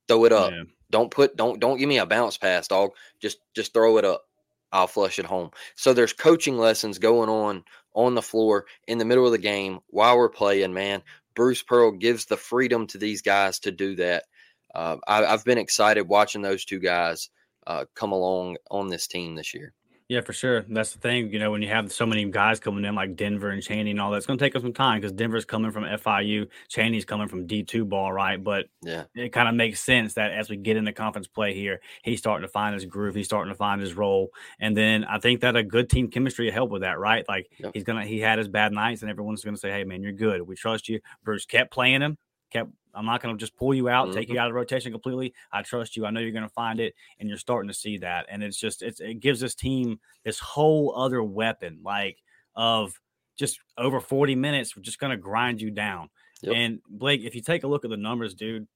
throw 0.07 0.25
it 0.25 0.33
up. 0.33 0.51
Yeah. 0.51 0.63
Don't 0.91 1.11
put 1.11 1.35
don't 1.37 1.59
don't 1.59 1.77
give 1.77 1.87
me 1.87 1.99
a 1.99 2.05
bounce 2.05 2.37
pass, 2.37 2.67
dog. 2.67 2.91
Just 3.21 3.39
just 3.55 3.73
throw 3.73 3.97
it 3.97 4.05
up. 4.05 4.25
I'll 4.71 4.87
flush 4.87 5.19
it 5.19 5.25
home." 5.25 5.51
So 5.75 5.93
there's 5.93 6.13
coaching 6.13 6.57
lessons 6.57 6.99
going 6.99 7.29
on 7.29 7.63
on 7.93 8.15
the 8.15 8.21
floor 8.21 8.65
in 8.87 8.97
the 8.97 9.05
middle 9.05 9.25
of 9.25 9.31
the 9.31 9.37
game 9.37 9.79
while 9.87 10.17
we're 10.17 10.29
playing. 10.29 10.73
Man, 10.73 11.01
Bruce 11.35 11.63
Pearl 11.63 11.91
gives 11.91 12.25
the 12.25 12.37
freedom 12.37 12.87
to 12.87 12.97
these 12.97 13.21
guys 13.21 13.59
to 13.59 13.71
do 13.71 13.95
that. 13.95 14.25
Uh, 14.73 14.97
I, 15.07 15.23
have 15.23 15.45
been 15.45 15.57
excited 15.57 16.07
watching 16.07 16.41
those 16.41 16.65
two 16.65 16.79
guys 16.79 17.29
uh, 17.65 17.85
come 17.95 18.11
along 18.11 18.57
on 18.69 18.87
this 18.87 19.07
team 19.07 19.35
this 19.35 19.53
year. 19.53 19.73
Yeah, 20.09 20.21
for 20.21 20.33
sure. 20.33 20.65
That's 20.67 20.93
the 20.93 20.99
thing. 20.99 21.31
You 21.31 21.37
know, 21.37 21.51
when 21.51 21.61
you 21.61 21.67
have 21.67 21.91
so 21.91 22.03
many 22.03 22.25
guys 22.25 22.59
coming 22.59 22.83
in 22.83 22.95
like 22.95 23.15
Denver 23.15 23.51
and 23.51 23.61
Chaney 23.61 23.91
and 23.91 24.01
all 24.01 24.09
that, 24.09 24.17
it's 24.17 24.25
going 24.25 24.39
to 24.39 24.43
take 24.43 24.55
us 24.55 24.63
some 24.63 24.73
time 24.73 24.99
because 24.99 25.11
Denver's 25.11 25.45
coming 25.45 25.69
from 25.69 25.83
FIU, 25.83 26.47
Chaney's 26.67 27.05
coming 27.05 27.27
from 27.27 27.47
D2 27.47 27.87
ball, 27.87 28.11
right? 28.11 28.43
But 28.43 28.65
yeah, 28.81 29.03
it 29.13 29.29
kind 29.29 29.47
of 29.47 29.53
makes 29.53 29.81
sense 29.81 30.15
that 30.15 30.31
as 30.31 30.49
we 30.49 30.57
get 30.57 30.77
into 30.77 30.93
conference 30.93 31.27
play 31.27 31.53
here, 31.53 31.79
he's 32.01 32.17
starting 32.17 32.41
to 32.41 32.51
find 32.51 32.73
his 32.73 32.85
groove, 32.85 33.13
he's 33.13 33.27
starting 33.27 33.53
to 33.53 33.57
find 33.57 33.79
his 33.79 33.93
role. 33.93 34.31
And 34.59 34.75
then 34.75 35.03
I 35.03 35.19
think 35.19 35.41
that 35.41 35.55
a 35.55 35.61
good 35.61 35.91
team 35.91 36.09
chemistry 36.09 36.49
help 36.49 36.71
with 36.71 36.81
that, 36.81 36.97
right? 36.97 37.23
Like 37.29 37.51
he's 37.71 37.83
going 37.83 38.01
to, 38.01 38.07
he 38.07 38.19
had 38.19 38.39
his 38.39 38.47
bad 38.47 38.71
nights 38.73 39.03
and 39.03 39.11
everyone's 39.11 39.43
going 39.43 39.55
to 39.55 39.61
say, 39.61 39.69
hey, 39.69 39.83
man, 39.83 40.01
you're 40.01 40.11
good. 40.11 40.41
We 40.41 40.55
trust 40.55 40.89
you. 40.89 41.01
Bruce 41.23 41.45
kept 41.45 41.71
playing 41.71 42.01
him, 42.01 42.17
kept 42.51 42.71
I'm 42.93 43.05
not 43.05 43.21
going 43.21 43.35
to 43.35 43.39
just 43.39 43.55
pull 43.55 43.73
you 43.73 43.89
out, 43.89 44.07
mm-hmm. 44.07 44.17
take 44.17 44.29
you 44.29 44.39
out 44.39 44.49
of 44.49 44.55
rotation 44.55 44.91
completely. 44.91 45.33
I 45.51 45.61
trust 45.61 45.95
you. 45.95 46.05
I 46.05 46.11
know 46.11 46.19
you're 46.19 46.31
going 46.31 46.43
to 46.43 46.49
find 46.49 46.79
it, 46.79 46.95
and 47.19 47.29
you're 47.29 47.37
starting 47.37 47.67
to 47.67 47.73
see 47.73 47.97
that. 47.99 48.25
And 48.29 48.43
it's 48.43 48.57
just 48.57 48.81
it's, 48.81 48.99
it 48.99 49.19
gives 49.19 49.39
this 49.39 49.55
team 49.55 49.99
this 50.23 50.39
whole 50.39 50.93
other 50.95 51.23
weapon, 51.23 51.79
like 51.83 52.17
of 52.55 52.99
just 53.37 53.59
over 53.77 53.99
40 53.99 54.35
minutes. 54.35 54.75
We're 54.75 54.83
just 54.83 54.99
going 54.99 55.11
to 55.11 55.17
grind 55.17 55.61
you 55.61 55.71
down. 55.71 56.09
Yep. 56.41 56.55
And 56.55 56.79
Blake, 56.89 57.21
if 57.21 57.35
you 57.35 57.41
take 57.41 57.63
a 57.63 57.67
look 57.67 57.83
at 57.83 57.89
the 57.89 57.97
numbers, 57.97 58.33
dude, 58.33 58.67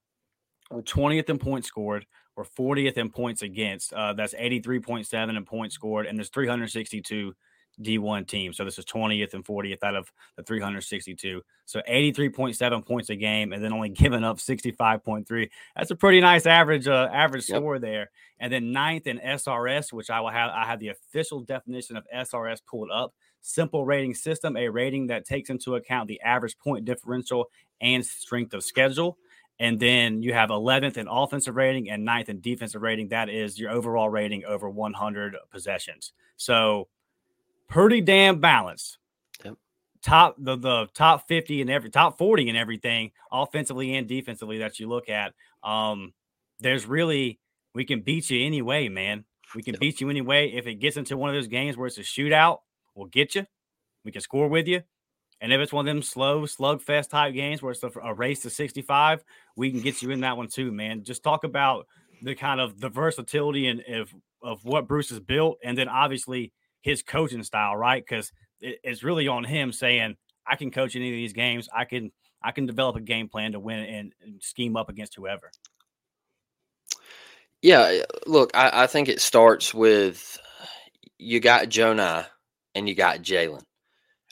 we're 0.70 0.82
20th 0.82 1.28
in 1.28 1.38
points 1.38 1.68
scored. 1.68 2.06
We're 2.36 2.44
40th 2.44 2.96
in 2.96 3.10
points 3.10 3.42
against. 3.42 3.92
Uh, 3.92 4.12
that's 4.12 4.34
83.7 4.34 5.36
in 5.36 5.44
points 5.44 5.74
scored, 5.74 6.06
and 6.06 6.18
there's 6.18 6.30
362 6.30 7.34
D1 7.82 8.26
team. 8.26 8.52
So 8.52 8.64
this 8.64 8.78
is 8.78 8.84
20th 8.84 9.34
and 9.34 9.44
40th 9.44 9.82
out 9.82 9.96
of 9.96 10.10
the 10.36 10.42
362. 10.42 11.42
So 11.66 11.80
83.7 11.88 12.86
points 12.86 13.10
a 13.10 13.16
game 13.16 13.52
and 13.52 13.62
then 13.62 13.72
only 13.72 13.88
giving 13.90 14.24
up 14.24 14.38
65.3. 14.38 15.50
That's 15.76 15.90
a 15.90 15.96
pretty 15.96 16.20
nice 16.20 16.46
average 16.46 16.88
uh, 16.88 17.08
average 17.12 17.48
yep. 17.48 17.58
score 17.58 17.78
there. 17.78 18.10
And 18.38 18.52
then 18.52 18.72
ninth 18.72 19.06
in 19.06 19.18
SRS, 19.18 19.92
which 19.92 20.10
I 20.10 20.20
will 20.20 20.30
have 20.30 20.50
I 20.50 20.64
have 20.66 20.80
the 20.80 20.88
official 20.88 21.40
definition 21.40 21.96
of 21.96 22.06
SRS 22.14 22.60
pulled 22.66 22.90
up. 22.90 23.14
Simple 23.40 23.84
rating 23.84 24.14
system, 24.14 24.56
a 24.56 24.68
rating 24.68 25.08
that 25.08 25.26
takes 25.26 25.50
into 25.50 25.74
account 25.76 26.08
the 26.08 26.20
average 26.22 26.58
point 26.58 26.86
differential 26.86 27.50
and 27.80 28.04
strength 28.04 28.54
of 28.54 28.64
schedule. 28.64 29.18
And 29.60 29.78
then 29.78 30.22
you 30.22 30.32
have 30.32 30.50
11th 30.50 30.96
in 30.96 31.06
offensive 31.08 31.54
rating 31.54 31.88
and 31.88 32.06
9th 32.06 32.28
in 32.28 32.40
defensive 32.40 32.82
rating. 32.82 33.08
That 33.08 33.28
is 33.28 33.58
your 33.58 33.70
overall 33.70 34.08
rating 34.08 34.44
over 34.44 34.68
100 34.68 35.36
possessions. 35.50 36.12
So 36.36 36.88
pretty 37.68 38.00
damn 38.00 38.40
balanced. 38.40 38.98
Yep. 39.44 39.54
Top 40.02 40.36
the 40.38 40.56
the 40.56 40.88
top 40.94 41.28
50 41.28 41.60
and 41.60 41.70
every 41.70 41.90
top 41.90 42.18
40 42.18 42.48
and 42.48 42.58
everything, 42.58 43.12
offensively 43.32 43.94
and 43.94 44.06
defensively 44.06 44.58
that 44.58 44.78
you 44.78 44.88
look 44.88 45.08
at. 45.08 45.32
Um, 45.62 46.12
there's 46.60 46.86
really 46.86 47.40
we 47.74 47.84
can 47.84 48.00
beat 48.00 48.30
you 48.30 48.44
anyway, 48.44 48.88
man. 48.88 49.24
We 49.54 49.62
can 49.62 49.74
yep. 49.74 49.80
beat 49.80 50.00
you 50.00 50.10
anyway. 50.10 50.50
If 50.50 50.66
it 50.66 50.76
gets 50.76 50.96
into 50.96 51.16
one 51.16 51.30
of 51.30 51.34
those 51.34 51.48
games 51.48 51.76
where 51.76 51.86
it's 51.86 51.98
a 51.98 52.02
shootout, 52.02 52.58
we'll 52.94 53.06
get 53.06 53.34
you. 53.34 53.46
We 54.04 54.12
can 54.12 54.20
score 54.20 54.48
with 54.48 54.66
you. 54.66 54.82
And 55.40 55.52
if 55.52 55.60
it's 55.60 55.72
one 55.72 55.86
of 55.86 55.94
them 55.94 56.02
slow 56.02 56.42
slugfest 56.42 57.10
type 57.10 57.34
games 57.34 57.60
where 57.60 57.72
it's 57.72 57.82
a, 57.82 57.90
a 58.02 58.14
race 58.14 58.40
to 58.42 58.50
65, 58.50 59.24
we 59.56 59.70
can 59.70 59.80
get 59.80 60.00
you 60.00 60.10
in 60.10 60.20
that 60.20 60.36
one 60.36 60.48
too, 60.48 60.72
man. 60.72 61.04
Just 61.04 61.22
talk 61.22 61.44
about 61.44 61.86
the 62.22 62.34
kind 62.34 62.60
of 62.60 62.80
the 62.80 62.88
versatility 62.88 63.66
and 63.66 63.82
of 63.88 64.14
of 64.42 64.64
what 64.64 64.86
Bruce 64.86 65.10
has 65.10 65.20
built, 65.20 65.58
and 65.64 65.76
then 65.76 65.88
obviously 65.88 66.52
his 66.84 67.02
coaching 67.02 67.42
style, 67.42 67.74
right? 67.74 68.04
Because 68.06 68.30
it, 68.60 68.78
it's 68.84 69.02
really 69.02 69.26
on 69.26 69.42
him 69.42 69.72
saying, 69.72 70.16
I 70.46 70.56
can 70.56 70.70
coach 70.70 70.94
any 70.94 71.08
of 71.08 71.14
these 71.14 71.32
games. 71.32 71.66
I 71.74 71.86
can 71.86 72.12
I 72.42 72.52
can 72.52 72.66
develop 72.66 72.96
a 72.96 73.00
game 73.00 73.28
plan 73.28 73.52
to 73.52 73.58
win 73.60 73.80
and, 73.80 74.12
and 74.22 74.42
scheme 74.42 74.76
up 74.76 74.90
against 74.90 75.14
whoever. 75.14 75.50
Yeah, 77.62 78.02
look, 78.26 78.50
I, 78.54 78.82
I, 78.82 78.86
think 78.86 79.08
it 79.08 79.22
starts 79.22 79.72
with 79.72 80.38
you 81.16 81.40
got 81.40 81.68
Johni 81.68 82.26
and 82.74 82.86
you 82.86 82.94
got 82.94 83.22
Jaylin, 83.22 83.62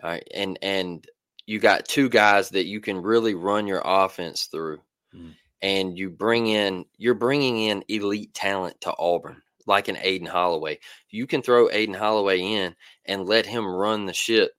all 0.03 0.11
right, 0.11 0.29
and 0.35 0.59
and 0.61 1.07
you 1.47 1.59
got 1.59 1.89
two 1.89 2.11
guys 2.11 2.51
that 2.51 2.67
you 2.67 2.83
can 2.83 3.01
really 3.01 3.35
run 3.35 3.67
your 3.67 3.81
offense 3.83 4.45
through, 4.53 4.81
mm. 5.17 5.33
and 5.63 5.97
you 5.97 6.11
bring 6.11 6.49
in 6.49 6.85
you're 6.99 7.15
bringing 7.15 7.63
in 7.63 7.83
elite 7.89 8.35
talent 8.35 8.79
to 8.83 8.93
Auburn, 8.99 9.41
like 9.67 9.89
an 9.89 9.99
Aden 10.01 10.27
Holloway. 10.27 10.79
You 11.11 11.27
can 11.27 11.43
throw 11.43 11.71
Aden 11.71 11.95
Holloway 11.95 12.41
in 12.41 12.75
and 13.05 13.27
let 13.27 13.47
him 13.47 13.67
run 13.67 14.07
the 14.07 14.13
shit 14.13 14.53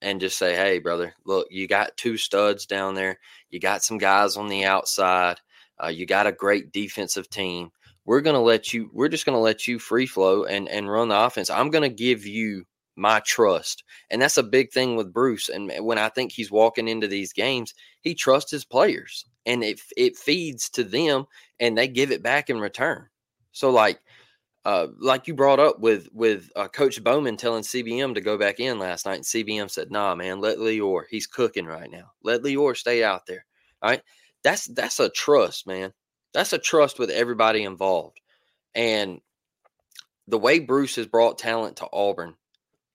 and 0.00 0.20
just 0.20 0.38
say, 0.38 0.54
hey, 0.54 0.78
brother, 0.78 1.14
look, 1.24 1.48
you 1.50 1.66
got 1.66 1.96
two 1.96 2.16
studs 2.16 2.66
down 2.66 2.94
there. 2.94 3.18
You 3.50 3.60
got 3.60 3.82
some 3.82 3.98
guys 3.98 4.36
on 4.36 4.48
the 4.48 4.64
outside. 4.64 5.40
Uh, 5.82 5.88
you 5.88 6.06
got 6.06 6.26
a 6.26 6.32
great 6.32 6.72
defensive 6.72 7.28
team. 7.28 7.70
We're 8.04 8.20
going 8.20 8.34
to 8.34 8.40
let 8.40 8.72
you, 8.72 8.90
we're 8.92 9.08
just 9.08 9.26
going 9.26 9.36
to 9.36 9.40
let 9.40 9.66
you 9.66 9.78
free 9.78 10.06
flow 10.06 10.44
and, 10.44 10.68
and 10.68 10.90
run 10.90 11.08
the 11.08 11.18
offense. 11.18 11.50
I'm 11.50 11.70
going 11.70 11.88
to 11.88 11.94
give 11.94 12.26
you 12.26 12.64
my 12.96 13.20
trust. 13.20 13.84
And 14.10 14.20
that's 14.20 14.38
a 14.38 14.42
big 14.42 14.72
thing 14.72 14.96
with 14.96 15.12
Bruce. 15.12 15.48
And 15.48 15.70
when 15.80 15.98
I 15.98 16.08
think 16.08 16.32
he's 16.32 16.50
walking 16.50 16.88
into 16.88 17.06
these 17.06 17.32
games, 17.32 17.74
he 18.00 18.14
trusts 18.14 18.50
his 18.50 18.64
players 18.64 19.26
and 19.46 19.62
it, 19.62 19.80
it 19.96 20.16
feeds 20.16 20.68
to 20.70 20.84
them 20.84 21.26
and 21.60 21.76
they 21.76 21.86
give 21.88 22.10
it 22.10 22.22
back 22.22 22.50
in 22.50 22.60
return. 22.60 23.06
So, 23.52 23.70
like, 23.70 24.00
uh, 24.64 24.88
like 24.98 25.26
you 25.28 25.34
brought 25.34 25.60
up 25.60 25.80
with 25.80 26.08
with 26.12 26.50
uh, 26.56 26.68
Coach 26.68 27.02
Bowman 27.02 27.36
telling 27.36 27.62
CBM 27.62 28.14
to 28.14 28.20
go 28.20 28.36
back 28.36 28.60
in 28.60 28.78
last 28.78 29.06
night, 29.06 29.16
and 29.16 29.24
CBM 29.24 29.70
said, 29.70 29.90
"Nah, 29.90 30.14
man, 30.14 30.40
let 30.40 30.58
Lior. 30.58 31.04
He's 31.08 31.26
cooking 31.26 31.66
right 31.66 31.90
now. 31.90 32.12
Let 32.22 32.42
Lior 32.42 32.76
stay 32.76 33.02
out 33.04 33.26
there." 33.26 33.44
All 33.82 33.90
right, 33.90 34.02
that's 34.42 34.66
that's 34.66 35.00
a 35.00 35.08
trust, 35.10 35.66
man. 35.66 35.92
That's 36.34 36.52
a 36.52 36.58
trust 36.58 36.98
with 36.98 37.10
everybody 37.10 37.62
involved, 37.62 38.20
and 38.74 39.20
the 40.26 40.38
way 40.38 40.58
Bruce 40.58 40.96
has 40.96 41.06
brought 41.06 41.38
talent 41.38 41.76
to 41.78 41.88
Auburn 41.92 42.34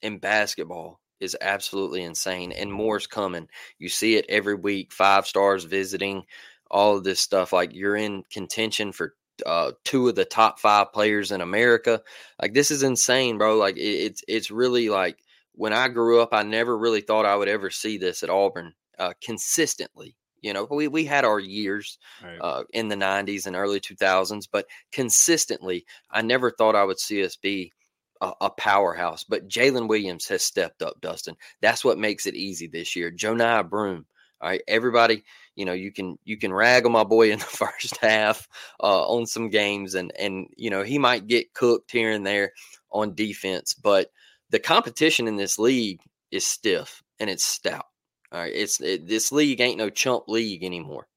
in 0.01 0.20
basketball 0.20 1.00
is 1.20 1.38
absolutely 1.41 2.03
insane, 2.03 2.51
and 2.51 2.72
more's 2.72 3.08
coming. 3.08 3.48
You 3.79 3.89
see 3.89 4.17
it 4.17 4.25
every 4.29 4.55
week. 4.55 4.91
Five 4.91 5.25
stars 5.25 5.63
visiting, 5.63 6.24
all 6.70 6.98
of 6.98 7.03
this 7.03 7.22
stuff. 7.22 7.53
Like 7.53 7.74
you're 7.74 7.96
in 7.96 8.24
contention 8.32 8.91
for 8.91 9.15
uh, 9.45 9.71
two 9.83 10.07
of 10.07 10.15
the 10.15 10.25
top 10.25 10.59
five 10.59 10.93
players 10.93 11.31
in 11.31 11.41
America. 11.41 12.01
Like 12.41 12.53
this 12.53 12.71
is 12.71 12.83
insane, 12.83 13.37
bro. 13.37 13.57
Like 13.57 13.77
it, 13.77 13.81
it's 13.81 14.23
it's 14.27 14.51
really 14.51 14.89
like 14.89 15.19
when 15.53 15.73
I 15.73 15.87
grew 15.87 16.21
up, 16.21 16.29
I 16.33 16.43
never 16.43 16.77
really 16.77 17.01
thought 17.01 17.25
I 17.25 17.35
would 17.35 17.47
ever 17.47 17.69
see 17.69 17.97
this 17.97 18.23
at 18.23 18.29
Auburn 18.29 18.73
uh, 18.99 19.13
consistently. 19.21 20.15
You 20.41 20.53
know, 20.53 20.67
we 20.69 20.87
we 20.87 21.05
had 21.05 21.25
our 21.25 21.39
years 21.39 21.97
right. 22.23 22.37
uh, 22.39 22.63
in 22.73 22.89
the 22.89 22.95
'90s 22.95 23.47
and 23.47 23.55
early 23.55 23.79
2000s, 23.79 24.47
but 24.51 24.65
consistently, 24.91 25.85
I 26.11 26.21
never 26.21 26.51
thought 26.51 26.75
I 26.75 26.83
would 26.83 26.99
see 26.99 27.23
us 27.23 27.37
be 27.37 27.71
a, 28.19 28.33
a 28.41 28.49
powerhouse. 28.49 29.23
But 29.23 29.47
Jaylin 29.47 29.87
Williams 29.87 30.27
has 30.27 30.43
stepped 30.43 30.81
up, 30.81 30.99
Dustin. 30.99 31.35
That's 31.61 31.85
what 31.85 31.97
makes 31.97 32.25
it 32.25 32.35
easy 32.35 32.67
this 32.67 32.95
year. 32.95 33.09
Johni 33.09 33.69
Broom, 33.69 34.05
All 34.41 34.49
right, 34.49 34.61
everybody 34.67 35.23
you 35.55 35.65
know 35.65 35.74
you 35.74 35.91
can 35.91 36.17
you 36.24 36.38
can 36.38 36.53
rag 36.53 36.86
on 36.86 36.91
my 36.91 37.03
boy 37.03 37.31
in 37.31 37.39
the 37.39 37.45
first 37.63 37.98
half 37.98 38.48
uh, 38.81 39.07
on 39.07 39.25
some 39.25 39.50
games 39.50 39.95
and 39.95 40.12
and 40.17 40.48
you 40.57 40.69
know 40.69 40.83
he 40.83 40.98
might 40.98 41.27
get 41.27 41.53
cooked 41.53 41.91
here 41.91 42.12
and 42.12 42.25
there 42.25 42.51
on 42.91 43.15
defense 43.15 43.74
but 43.74 44.12
the 44.50 44.60
competition 44.60 45.27
in 45.27 45.36
this 45.36 45.57
league 45.57 46.00
is 46.31 46.45
stiff 46.45 47.01
and 47.19 47.29
it's 47.29 47.43
stout 47.43 47.86
all 48.31 48.39
right 48.39 48.53
it's 48.55 48.79
it, 48.81 49.07
this 49.07 49.31
league 49.31 49.62
ain't 49.62 49.77
no 49.77 49.89
chump 49.89 50.25
league 50.27 50.63
anymore 50.63 51.07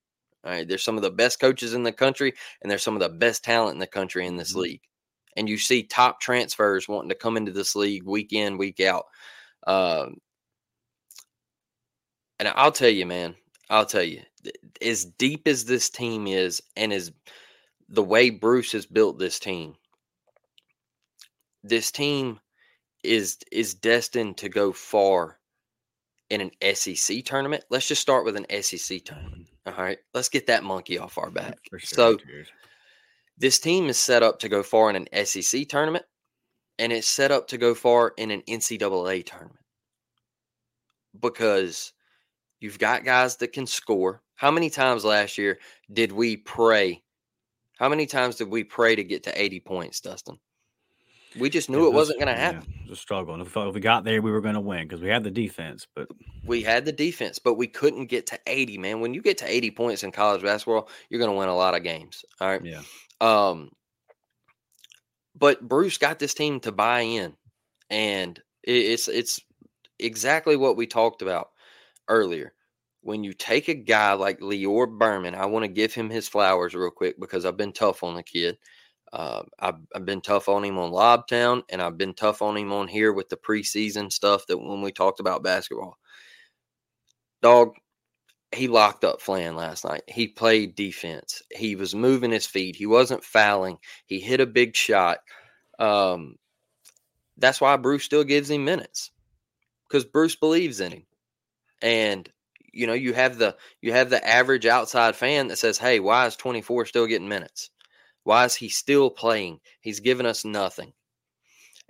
all 0.45 0.53
right 0.53 0.69
there's 0.69 0.83
some 0.83 0.97
of 0.97 1.03
the 1.03 1.11
best 1.11 1.41
coaches 1.41 1.75
in 1.75 1.83
the 1.83 1.93
country 1.93 2.33
and 2.63 2.71
there's 2.71 2.83
some 2.83 2.95
of 2.95 3.01
the 3.01 3.09
best 3.09 3.45
talent 3.45 3.75
in 3.75 3.81
the 3.81 3.87
country 3.87 4.27
in 4.27 4.37
this 4.37 4.53
mm-hmm. 4.53 4.61
league 4.61 4.83
and 5.37 5.49
you 5.49 5.59
see 5.59 5.83
top 5.83 6.21
transfers 6.21 6.89
wanting 6.89 7.11
to 7.11 7.15
come 7.15 7.37
into 7.37 7.53
this 7.53 7.77
league 7.77 8.05
week 8.05 8.33
in 8.33 8.59
week 8.59 8.81
out 8.81 9.05
um, 9.67 10.19
and 12.39 12.49
I'll 12.55 12.73
tell 12.73 12.91
you, 12.91 13.07
man, 13.07 13.35
I'll 13.69 13.87
tell 13.87 14.03
you, 14.03 14.23
as 14.81 15.05
deep 15.05 15.49
as 15.49 15.65
this 15.65 15.91
team 15.91 16.27
is, 16.27 16.63
and 16.77 16.93
as 16.93 17.13
the 17.89 18.03
way 18.03 18.31
Bruce 18.31 18.73
has 18.73 18.87
built 18.87 19.19
this 19.19 19.39
team, 19.39 19.75
this 21.65 21.91
team 21.91 22.41
is 23.03 23.39
is 23.51 23.75
destined 23.75 24.37
to 24.39 24.49
go 24.49 24.73
far 24.73 25.39
in 26.31 26.41
an 26.41 26.75
SEC 26.75 27.25
tournament. 27.25 27.65
Let's 27.71 27.89
just 27.89 28.03
start 28.03 28.25
with 28.25 28.37
an 28.37 28.47
SEC 28.63 29.05
tournament. 29.05 29.49
Mm-hmm. 29.67 29.79
All 29.79 29.85
right, 29.85 29.99
let's 30.15 30.29
get 30.29 30.47
that 30.47 30.65
monkey 30.65 30.99
off 30.99 31.19
our 31.19 31.31
back. 31.31 31.59
Sure. 31.71 31.81
So 31.81 32.17
cheers. 32.17 32.49
this 33.37 33.59
team 33.59 33.89
is 33.89 33.99
set 33.99 34.23
up 34.23 34.39
to 34.41 34.49
go 34.49 34.63
far 34.63 34.91
in 34.91 34.97
an 34.97 35.27
SEC 35.27 35.69
tournament, 35.69 36.05
and 36.79 36.93
it's 36.93 37.09
set 37.09 37.33
up 37.33 37.49
to 37.49 37.59
go 37.59 37.75
far 37.75 38.13
in 38.17 38.31
an 38.31 38.43
NCAA 38.43 39.27
tournament 39.27 39.65
because 41.21 41.93
you've 42.61 42.79
got 42.79 43.05
guys 43.05 43.37
that 43.39 43.53
can 43.53 43.67
score. 43.67 44.23
How 44.35 44.51
many 44.51 44.71
times 44.71 45.05
last 45.05 45.39
year 45.39 45.59
did 45.93 46.13
we 46.13 46.37
pray? 46.37 47.03
How 47.79 47.89
many 47.89 48.07
times 48.07 48.37
did 48.37 48.49
we 48.49 48.65
pray 48.65 48.97
to 48.97 49.05
get 49.05 49.25
to 49.25 49.41
80 49.43 49.61
points, 49.61 50.01
Dustin? 50.01 50.39
We 51.39 51.51
just 51.51 51.69
knew 51.69 51.83
Yeah, 51.83 51.89
it 51.89 51.93
wasn't 51.95 52.19
going 52.19 52.35
to 52.35 52.41
yeah, 52.41 52.53
happen. 52.53 52.73
it 52.85 52.91
was 52.91 52.99
a 52.99 53.01
struggle. 53.01 53.35
And 53.35 53.43
if, 53.43 53.55
if 53.55 53.75
we 53.75 53.81
got 53.81 54.05
there, 54.05 54.23
we 54.23 54.31
were 54.31 54.41
going 54.41 54.55
to 54.55 54.61
win 54.61 54.89
because 54.89 55.03
we 55.03 55.09
had 55.09 55.25
the 55.25 55.31
defense. 55.31 55.87
But 55.95 56.09
We 56.47 56.63
had 56.63 56.85
the 56.87 56.93
defense, 56.93 57.39
but 57.39 57.55
we 57.55 57.67
couldn't 57.67 58.07
get 58.07 58.27
to 58.29 58.39
80, 58.47 58.79
man. 58.79 59.01
When 59.01 59.13
you 59.13 59.21
get 59.21 59.39
to 59.39 59.51
80 59.51 59.71
points 59.73 60.03
in 60.03 60.13
college 60.13 60.43
basketball, 60.43 60.89
you're 61.11 61.19
going 61.19 61.31
to 61.31 61.37
win 61.37 61.49
a 61.49 61.57
lot 61.57 61.75
of 61.75 61.83
games. 61.83 62.25
All 62.41 62.49
right. 62.49 62.63
yeah, 62.65 62.83
Um, 63.21 63.71
but 65.35 65.61
Bruce 65.67 65.99
got 65.99 66.19
this 66.19 66.33
team 66.35 66.61
to 66.61 66.73
buy 66.73 67.01
in, 67.01 67.35
and 67.91 68.39
it, 68.63 68.73
it's 68.73 69.09
it's 69.09 69.41
exactly 69.99 70.57
what 70.57 70.77
we 70.77 70.87
talked 70.87 71.21
about 71.21 71.51
earlier. 72.09 72.53
When 73.03 73.23
you 73.23 73.33
take 73.33 73.69
a 73.69 73.75
guy 73.75 74.15
like 74.15 74.41
Lior 74.41 74.99
Berman, 74.99 75.35
I 75.35 75.47
want 75.47 75.65
to 75.65 75.69
give 75.69 75.95
him 75.95 76.11
his 76.11 76.29
flowers 76.29 76.75
real 76.75 76.91
quick 76.91 77.21
because 77.21 77.45
I've 77.45 77.57
been 77.57 77.73
tough 77.73 78.03
on 78.03 78.17
the 78.17 78.23
kid. 78.23 78.59
Uh, 79.13 79.43
I've, 79.61 79.77
I've 79.95 80.05
been 80.05 80.21
tough 80.21 80.49
on 80.49 80.65
him 80.65 80.79
on 80.79 80.91
Lobtown, 80.91 81.63
and 81.69 81.81
I've 81.81 81.97
been 81.97 82.15
tough 82.15 82.43
on 82.43 82.57
him 82.57 82.73
on 82.73 82.89
here 82.89 83.13
with 83.13 83.29
the 83.29 83.37
preseason 83.37 84.13
stuff 84.13 84.47
that 84.49 84.59
when 84.59 84.83
we 84.83 84.91
talked 84.91 85.21
about 85.21 85.45
basketball. 85.45 85.97
Dog, 87.43 87.77
he 88.53 88.67
locked 88.69 89.05
up 89.05 89.21
Flan 89.21 89.55
last 89.55 89.85
night. 89.85 90.03
He 90.09 90.29
played 90.29 90.75
defense. 90.75 91.43
He 91.55 91.77
was 91.77 91.95
moving 91.95 92.31
his 92.31 92.47
feet. 92.47 92.75
He 92.75 92.87
wasn't 92.87 93.25
fouling. 93.25 93.79
He 94.07 94.19
hit 94.19 94.41
a 94.41 94.47
big 94.47 94.75
shot. 94.75 95.19
Um, 95.79 96.37
that's 97.37 97.61
why 97.61 97.77
Bruce 97.77 98.05
still 98.05 98.25
gives 98.25 98.51
him 98.51 98.65
minutes 98.65 99.11
because 99.89 100.05
Bruce 100.05 100.37
believes 100.37 100.81
in 100.81 100.93
him. 100.93 101.03
And 101.83 102.29
you 102.73 102.87
know, 102.87 102.93
you 102.93 103.15
have 103.15 103.39
the 103.39 103.57
you 103.81 103.93
have 103.93 104.11
the 104.11 104.27
average 104.27 104.67
outside 104.67 105.17
fan 105.17 105.49
that 105.49 105.57
says, 105.59 105.79
"Hey, 105.79 106.01
why 106.01 106.27
is 106.27 106.37
24 106.37 106.87
still 106.87 107.07
getting 107.07 107.29
minutes? 107.29 107.71
Why 108.25 108.45
is 108.45 108.55
he 108.57 108.69
still 108.69 109.11
playing? 109.11 109.61
He's 109.81 110.01
giving 110.01 110.27
us 110.27 110.45
nothing." 110.45 110.93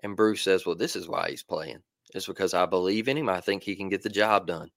And 0.02 0.16
Bruce 0.16 0.43
says, 0.43 0.64
"Well, 0.64 0.76
this 0.76 0.97
is 0.97 1.09
why 1.09 1.31
he's 1.31 1.43
playing. 1.43 1.83
It's 2.14 2.26
because 2.26 2.55
I 2.55 2.66
believe 2.66 3.09
in 3.09 3.16
him. 3.16 3.28
I 3.28 3.40
think 3.40 3.62
he 3.62 3.76
can 3.76 3.88
get 3.88 4.02
the 4.02 4.09
job 4.09 4.47
done." 4.47 4.71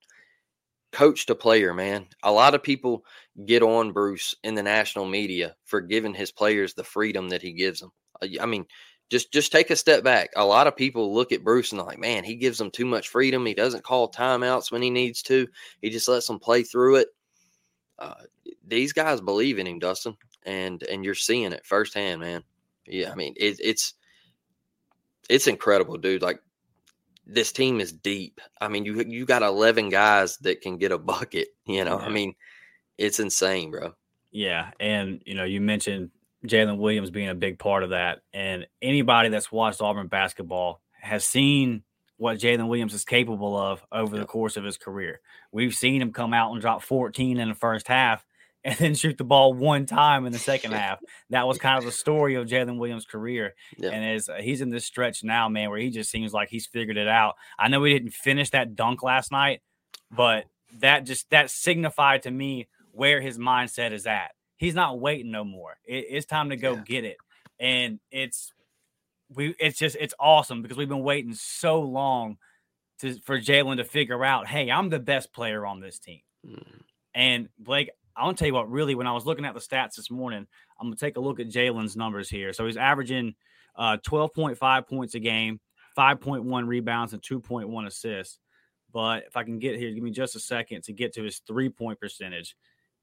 Coach 0.92 1.28
to 1.28 1.36
player, 1.36 1.74
man. 1.74 2.08
A 2.24 2.32
lot 2.32 2.56
of 2.56 2.64
people 2.64 3.06
get 3.46 3.62
on 3.62 3.92
Bruce 3.92 4.34
in 4.44 4.56
the 4.56 4.64
national 4.64 5.06
media 5.06 5.56
for 5.66 5.82
giving 5.82 6.16
his 6.16 6.32
players 6.32 6.74
the 6.74 6.84
freedom 6.84 7.30
that 7.30 7.44
he 7.44 7.54
gives 7.54 7.80
them. 7.80 7.92
Uh, 8.22 8.28
I 8.42 8.48
mean, 8.48 8.66
just 9.10 9.32
just 9.32 9.52
take 9.52 9.70
a 9.72 9.76
step 9.76 10.04
back. 10.04 10.30
A 10.36 10.46
lot 10.46 10.68
of 10.68 10.76
people 10.76 11.14
look 11.14 11.32
at 11.32 11.44
Bruce 11.44 11.72
and 11.72 11.80
they're 11.80 11.86
like, 11.88 12.00
man, 12.00 12.24
he 12.24 12.36
gives 12.36 12.58
them 12.58 12.72
too 12.72 12.86
much 12.86 13.10
freedom. 13.10 13.46
He 13.46 13.54
doesn't 13.54 13.84
call 13.84 14.12
timeouts 14.12 14.72
when 14.72 14.82
he 14.82 14.90
needs 14.90 15.22
to. 15.24 15.48
He 15.82 15.90
just 15.90 16.08
lets 16.08 16.28
them 16.28 16.40
play 16.40 16.64
through 16.64 16.98
it. 16.98 17.08
Uh, 17.98 18.14
these 18.66 18.94
guys 18.94 19.20
believe 19.20 19.60
in 19.60 19.68
him, 19.68 19.80
Dustin, 19.80 20.16
and 20.46 20.82
and 20.84 21.04
you're 21.04 21.16
seeing 21.16 21.52
it 21.52 21.66
firsthand, 21.66 22.22
man. 22.22 22.44
Yeah, 22.86 23.12
I 23.12 23.16
mean, 23.16 23.34
it, 23.36 23.60
it's 23.60 23.94
it's 25.30 25.48
incredible, 25.48 25.98
dude. 25.98 26.22
Like 26.22 26.42
this 27.26 27.52
team 27.52 27.80
is 27.80 27.92
deep. 27.92 28.40
I 28.62 28.68
mean, 28.68 28.86
you 28.86 29.04
you 29.08 29.26
got 29.26 29.44
11 29.44 29.90
guys 29.90 30.38
that 30.38 30.62
can 30.62 30.78
get 30.78 30.92
a 30.92 30.98
bucket. 30.98 31.50
You 31.66 31.86
know, 31.86 32.00
I 32.00 32.10
mean, 32.10 32.34
it's 32.98 33.20
insane, 33.20 33.70
bro. 33.70 33.94
yeah, 34.32 34.72
and 34.80 35.22
you 35.24 35.36
know, 35.36 35.44
you 35.44 35.62
mentioned 35.62 36.10
Jaylin 36.46 36.78
Williams 36.78 37.12
being 37.12 37.30
a 37.30 37.36
big 37.36 37.60
part 37.60 37.84
of 37.84 37.90
that, 37.90 38.22
and 38.34 38.68
anybody 38.82 39.30
that's 39.30 39.52
watched 39.52 39.82
Auburn 39.82 40.08
basketball 40.08 40.82
has 41.02 41.26
seen 41.26 41.84
what 42.18 42.38
Jaylin 42.38 42.68
Williams 42.68 42.94
is 42.94 43.06
capable 43.06 43.58
of 43.58 43.82
over 43.92 44.18
the 44.18 44.26
course 44.26 44.58
of 44.58 44.64
his 44.64 44.78
career. 44.78 45.22
We've 45.52 45.74
seen 45.74 46.02
him 46.02 46.12
come 46.12 46.34
out 46.34 46.52
and 46.52 46.62
drop 46.62 46.84
14 46.84 47.40
in 47.40 47.50
the 47.50 47.56
first 47.56 47.88
half 47.88 48.26
and 48.66 48.78
then 48.78 48.94
shoot 48.94 49.18
the 49.18 49.24
ball 49.24 49.54
one 49.54 49.86
time 49.86 50.26
in 50.26 50.34
the 50.34 50.40
second 50.40 50.74
half. 50.74 51.00
That 51.30 51.48
was 51.48 51.58
kind 51.58 51.78
of 51.78 51.86
the 51.86 51.94
story 51.94 52.36
of 52.36 52.46
Jaylin 52.46 52.78
Williams' 52.78 53.06
career. 53.06 53.56
Yeah. 53.78 53.92
And 53.92 54.04
as 54.04 54.28
uh, 54.28 54.36
he's 54.42 54.60
in 54.60 54.70
this 54.70 54.86
stretch 54.86 55.24
now, 55.24 55.48
man, 55.48 55.70
where 55.70 55.80
he 55.80 55.90
just 55.90 56.12
seems 56.12 56.34
like 56.34 56.50
he's 56.50 56.68
figured 56.68 56.98
it 56.98 57.08
out. 57.08 57.36
I 57.58 57.70
know 57.70 57.82
he 57.86 57.94
didn't 57.94 58.14
finish 58.14 58.50
that 58.50 58.76
dunk 58.76 59.02
last 59.02 59.32
night, 59.32 59.62
but 60.12 60.44
that 60.80 61.06
just 61.06 61.30
that 61.30 61.50
signified 61.50 62.24
to 62.24 62.32
me 62.32 62.68
where 62.92 63.22
his 63.22 63.38
mindset 63.38 63.94
is 63.94 64.06
at. 64.06 64.32
He's 64.60 64.76
not 64.76 65.00
waiting 65.00 65.32
no 65.32 65.44
more. 65.44 65.78
It, 65.86 66.06
it's 66.10 66.26
time 66.28 66.50
to 66.52 66.58
go 66.58 66.76
Yeah. 66.76 66.84
get 66.86 67.06
it. 67.06 67.18
And 67.60 68.00
it's 68.12 68.54
we 69.36 69.56
it's 69.60 69.78
just 69.80 69.96
it's 70.00 70.14
awesome 70.20 70.62
because 70.62 70.78
we've 70.78 70.90
been 70.90 71.02
waiting 71.04 71.34
so 71.34 71.82
long 71.82 72.38
to 73.00 73.20
for 73.22 73.40
Jaylin 73.40 73.78
to 73.78 73.84
figure 73.86 74.24
out, 74.24 74.48
hey, 74.48 74.70
I'm 74.70 74.90
the 74.90 75.00
best 75.00 75.34
player 75.34 75.66
on 75.66 75.80
this 75.80 75.98
team. 76.00 76.22
Mm, 76.46 76.82
And 77.16 77.50
Blake, 77.58 77.90
I 78.16 78.26
want 78.26 78.38
to 78.38 78.42
tell 78.42 78.48
you 78.48 78.54
what, 78.54 78.70
really, 78.70 78.96
when 78.96 79.08
I 79.08 79.14
was 79.14 79.26
looking 79.26 79.46
at 79.46 79.54
the 79.54 79.60
stats 79.62 79.96
this 79.96 80.12
morning, 80.12 80.46
I'm 80.80 80.88
going 80.88 80.96
to 80.96 81.00
take 81.00 81.16
a 81.18 81.22
look 81.22 81.40
at 81.40 81.48
Jaylin's 81.48 81.96
numbers 81.96 82.30
here. 82.30 82.52
So 82.54 82.66
he's 82.66 82.78
averaging 82.78 83.36
uh, 83.78 83.98
12.5 84.06 84.88
points 84.88 85.16
a 85.16 85.20
game, 85.20 85.60
5.1 85.98 86.68
rebounds, 86.68 87.14
and 87.14 87.22
2.1 87.22 87.88
assists. 87.88 88.40
But 88.92 89.24
if 89.28 89.38
I 89.38 89.44
can 89.44 89.60
get 89.60 89.78
here, 89.78 89.94
give 89.94 90.04
me 90.04 90.12
just 90.12 90.36
a 90.36 90.40
second 90.40 90.84
to 90.86 90.94
get 90.94 91.14
to 91.14 91.24
his 91.24 91.40
three 91.48 91.70
point 91.70 92.00
percentage. 92.00 92.56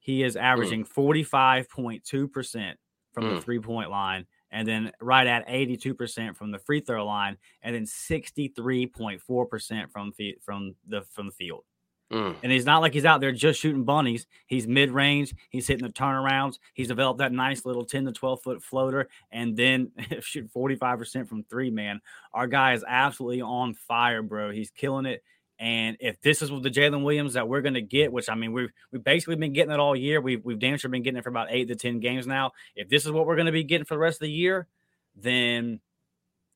He 0.07 0.23
is 0.23 0.37
averaging 0.37 0.85
45.2% 0.85 2.75
from 3.13 3.25
the 3.25 3.31
Mm. 3.35 3.43
three 3.43 3.59
point 3.59 3.89
line, 3.91 4.25
and 4.51 4.65
then 4.65 4.93
right 5.01 5.27
at 5.27 5.43
82% 5.47 6.37
from 6.37 6.51
the 6.51 6.59
free 6.59 6.79
throw 6.79 7.05
line, 7.05 7.37
and 7.61 7.75
then 7.75 7.85
63.4% 7.85 9.91
from, 9.91 10.13
the- 10.17 10.37
from, 10.41 10.75
the, 10.87 11.01
from 11.11 11.25
the 11.27 11.31
field. 11.33 11.65
mm, 12.11 12.35
And 12.41 12.51
he's 12.53 12.65
not 12.65 12.81
like 12.81 12.93
he's 12.93 13.03
out 13.03 13.19
there 13.19 13.33
just 13.33 13.59
shooting 13.59 13.83
bunnies. 13.83 14.27
He's 14.45 14.65
mid 14.65 14.91
range. 14.91 15.33
He's 15.49 15.67
hitting 15.67 15.85
the 15.85 15.91
turnarounds. 15.93 16.57
He's 16.73 16.87
developed 16.87 17.17
that 17.19 17.33
nice 17.33 17.65
little 17.65 17.83
10 17.83 18.05
to 18.05 18.13
12 18.13 18.41
foot 18.41 18.63
floater 18.63 19.09
and 19.31 19.57
then 19.57 19.91
shoot 20.21 20.49
45% 20.53 21.27
from 21.27 21.43
three, 21.43 21.69
man. 21.69 21.99
Our 22.33 22.47
guy 22.47 22.71
is 22.73 22.85
absolutely 22.87 23.41
on 23.41 23.73
fire, 23.73 24.21
bro. 24.21 24.51
He's 24.51 24.71
killing 24.71 25.05
it. 25.05 25.21
And 25.59 25.97
if 25.99 26.21
this 26.21 26.41
is 26.41 26.49
the 26.49 26.69
Jaylin 26.69 27.03
Williams 27.03 27.33
that 27.33 27.47
we're 27.47 27.61
going 27.61 27.73
to 27.73 27.81
get, 27.81 28.11
which 28.11 28.29
I 28.29 28.35
mean, 28.35 28.53
we've, 28.53 28.69
we've 28.91 29.03
basically 29.03 29.37
been 29.37 29.53
getting 29.53 29.73
it 29.73 29.79
all 29.79 29.95
year, 29.95 30.21
we've, 30.21 30.43
we've 30.45 30.59
damn 30.59 30.77
sure 30.77 30.89
been 30.89 31.01
getting 31.01 31.17
it 31.17 31.23
for 31.23 31.29
about 31.29 31.47
eight 31.49 31.67
to 31.69 31.75
10 31.75 31.99
games 31.99 32.27
now. 32.27 32.51
If 32.75 32.89
this 32.89 33.05
is 33.05 33.11
what 33.11 33.25
we're 33.25 33.35
going 33.35 33.47
to 33.47 33.51
be 33.51 33.63
getting 33.63 33.85
for 33.85 33.95
the 33.95 33.99
rest 33.99 34.17
of 34.17 34.25
the 34.25 34.31
year, 34.31 34.67
then 35.15 35.79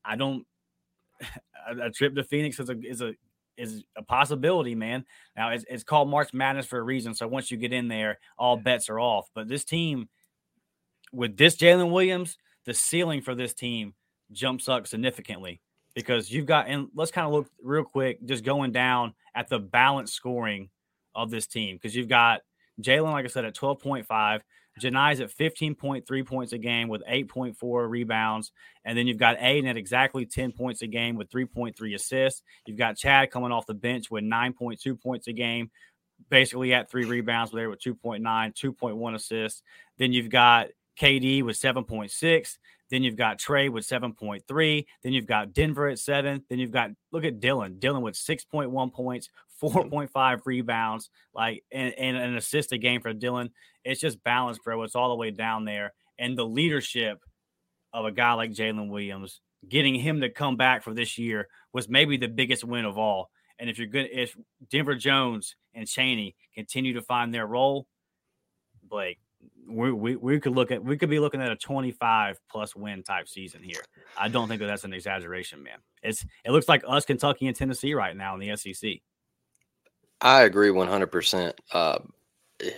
I 0.05 0.15
don't. 0.15 0.45
A, 1.69 1.89
a 1.89 1.91
trip 1.91 2.15
to 2.15 2.23
Phoenix 2.23 2.59
is 2.59 2.71
a 2.71 2.79
is 2.79 3.01
a 3.01 3.13
is 3.55 3.83
a 3.95 4.01
possibility, 4.01 4.73
man. 4.73 5.05
Now 5.37 5.49
it's, 5.51 5.63
it's 5.69 5.83
called 5.83 6.09
March 6.09 6.33
Madness 6.33 6.65
for 6.65 6.79
a 6.79 6.81
reason. 6.81 7.13
So 7.13 7.27
once 7.27 7.51
you 7.51 7.57
get 7.57 7.71
in 7.71 7.87
there, 7.87 8.17
all 8.35 8.57
bets 8.57 8.89
are 8.89 8.99
off. 8.99 9.29
But 9.35 9.47
this 9.47 9.63
team, 9.63 10.09
with 11.13 11.37
this 11.37 11.55
Jaylin 11.55 11.91
Williams, 11.91 12.39
the 12.65 12.73
ceiling 12.73 13.21
for 13.21 13.35
this 13.35 13.53
team 13.53 13.93
jumps 14.31 14.67
up 14.67 14.87
significantly 14.87 15.61
because 15.95 16.31
you've 16.31 16.45
got 16.45 16.67
and 16.67 16.87
let's 16.95 17.11
kind 17.11 17.27
of 17.27 17.33
look 17.33 17.47
real 17.61 17.83
quick, 17.83 18.23
just 18.25 18.43
going 18.43 18.71
down 18.71 19.13
at 19.35 19.49
the 19.49 19.59
balance 19.59 20.13
scoring 20.13 20.69
of 21.15 21.29
this 21.29 21.47
team 21.47 21.75
because 21.75 21.95
you've 21.95 22.07
got 22.07 22.41
Jaylin, 22.81 23.11
like 23.11 23.25
I 23.25 23.27
said, 23.27 23.45
at 23.45 23.55
twelve 23.55 23.79
point 23.79 24.05
five. 24.05 24.43
Johni's 24.79 25.19
at 25.19 25.29
15.3 25.29 26.25
points 26.25 26.53
a 26.53 26.57
game 26.57 26.87
with 26.87 27.03
8.4 27.05 27.89
rebounds. 27.89 28.51
And 28.85 28.97
then 28.97 29.05
you've 29.05 29.17
got 29.17 29.35
Aden 29.39 29.69
at 29.69 29.77
exactly 29.77 30.25
10 30.25 30.53
points 30.53 30.81
a 30.81 30.87
game 30.87 31.15
with 31.15 31.29
3.3 31.29 31.93
assists. 31.93 32.41
You've 32.65 32.77
got 32.77 32.97
Chad 32.97 33.31
coming 33.31 33.51
off 33.51 33.65
the 33.65 33.73
bench 33.73 34.09
with 34.09 34.23
9.2 34.23 35.01
points 35.01 35.27
a 35.27 35.33
game, 35.33 35.69
basically 36.29 36.73
at 36.73 36.89
three 36.89 37.05
rebounds 37.05 37.51
there 37.51 37.69
with 37.69 37.81
2.9, 37.81 38.21
2.1 38.21 39.15
assists. 39.15 39.61
Then 39.97 40.13
you've 40.13 40.29
got 40.29 40.69
KD 40.99 41.43
with 41.43 41.59
7.6. 41.59 42.57
Then 42.91 43.03
you've 43.03 43.15
got 43.15 43.39
Tre 43.39 43.69
with 43.69 43.87
7.3. 43.87 44.85
Then 45.01 45.13
you've 45.13 45.25
got 45.25 45.53
Denver 45.53 45.87
at 45.87 45.97
seven. 45.97 46.43
Then 46.49 46.59
you've 46.59 46.71
got, 46.71 46.91
look 47.11 47.23
at 47.23 47.39
Dylan. 47.39 47.79
Dylan 47.79 48.01
with 48.01 48.15
6.1 48.15 48.93
points, 48.93 49.29
4.5 49.63 50.41
rebounds, 50.45 51.09
like, 51.33 51.63
and, 51.71 51.93
and 51.93 52.17
an 52.17 52.35
assist 52.35 52.73
a 52.73 52.77
game 52.77 53.01
for 53.01 53.13
Dylan. 53.13 53.49
It's 53.85 54.01
just 54.01 54.23
balanced, 54.23 54.63
bro. 54.63 54.83
It's 54.83 54.95
all 54.95 55.09
the 55.09 55.15
way 55.15 55.31
down 55.31 55.63
there. 55.65 55.93
And 56.19 56.37
the 56.37 56.45
leadership 56.45 57.19
of 57.93 58.05
a 58.05 58.11
guy 58.11 58.33
like 58.33 58.51
Jaylin 58.51 58.89
Williams, 58.89 59.39
getting 59.67 59.95
him 59.95 60.21
to 60.21 60.29
come 60.29 60.57
back 60.57 60.83
for 60.83 60.93
this 60.93 61.17
year 61.17 61.47
was 61.73 61.87
maybe 61.87 62.17
the 62.17 62.27
biggest 62.27 62.63
win 62.65 62.85
of 62.85 62.97
all. 62.97 63.29
And 63.57 63.69
if 63.69 63.77
you're 63.77 63.87
good, 63.87 64.09
if 64.11 64.35
Denver 64.69 64.95
Jones 64.95 65.55
and 65.73 65.87
Chaney 65.87 66.35
continue 66.55 66.93
to 66.93 67.01
find 67.01 67.33
their 67.33 67.47
role, 67.47 67.87
Blake, 68.83 69.19
we, 69.67 69.91
we 69.91 70.15
we 70.15 70.39
could 70.39 70.53
look 70.53 70.71
at 70.71 70.83
we 70.83 70.97
could 70.97 71.09
be 71.09 71.19
looking 71.19 71.41
at 71.41 71.51
a 71.51 71.55
25 71.55 72.39
plus 72.49 72.75
win 72.75 73.03
type 73.03 73.27
season 73.27 73.63
here. 73.63 73.81
I 74.17 74.27
don't 74.27 74.47
think 74.47 74.59
that 74.59 74.67
that's 74.67 74.83
an 74.83 74.93
exaggeration, 74.93 75.63
man. 75.63 75.79
It's 76.03 76.25
it 76.43 76.51
looks 76.51 76.67
like 76.67 76.83
us, 76.87 77.05
Kentucky, 77.05 77.47
and 77.47 77.55
Tennessee 77.55 77.93
right 77.93 78.15
now 78.15 78.35
in 78.35 78.39
the 78.39 78.55
SEC. 78.55 79.01
I 80.19 80.43
agree 80.43 80.69
100%. 80.69 81.53
Uh, 81.71 81.99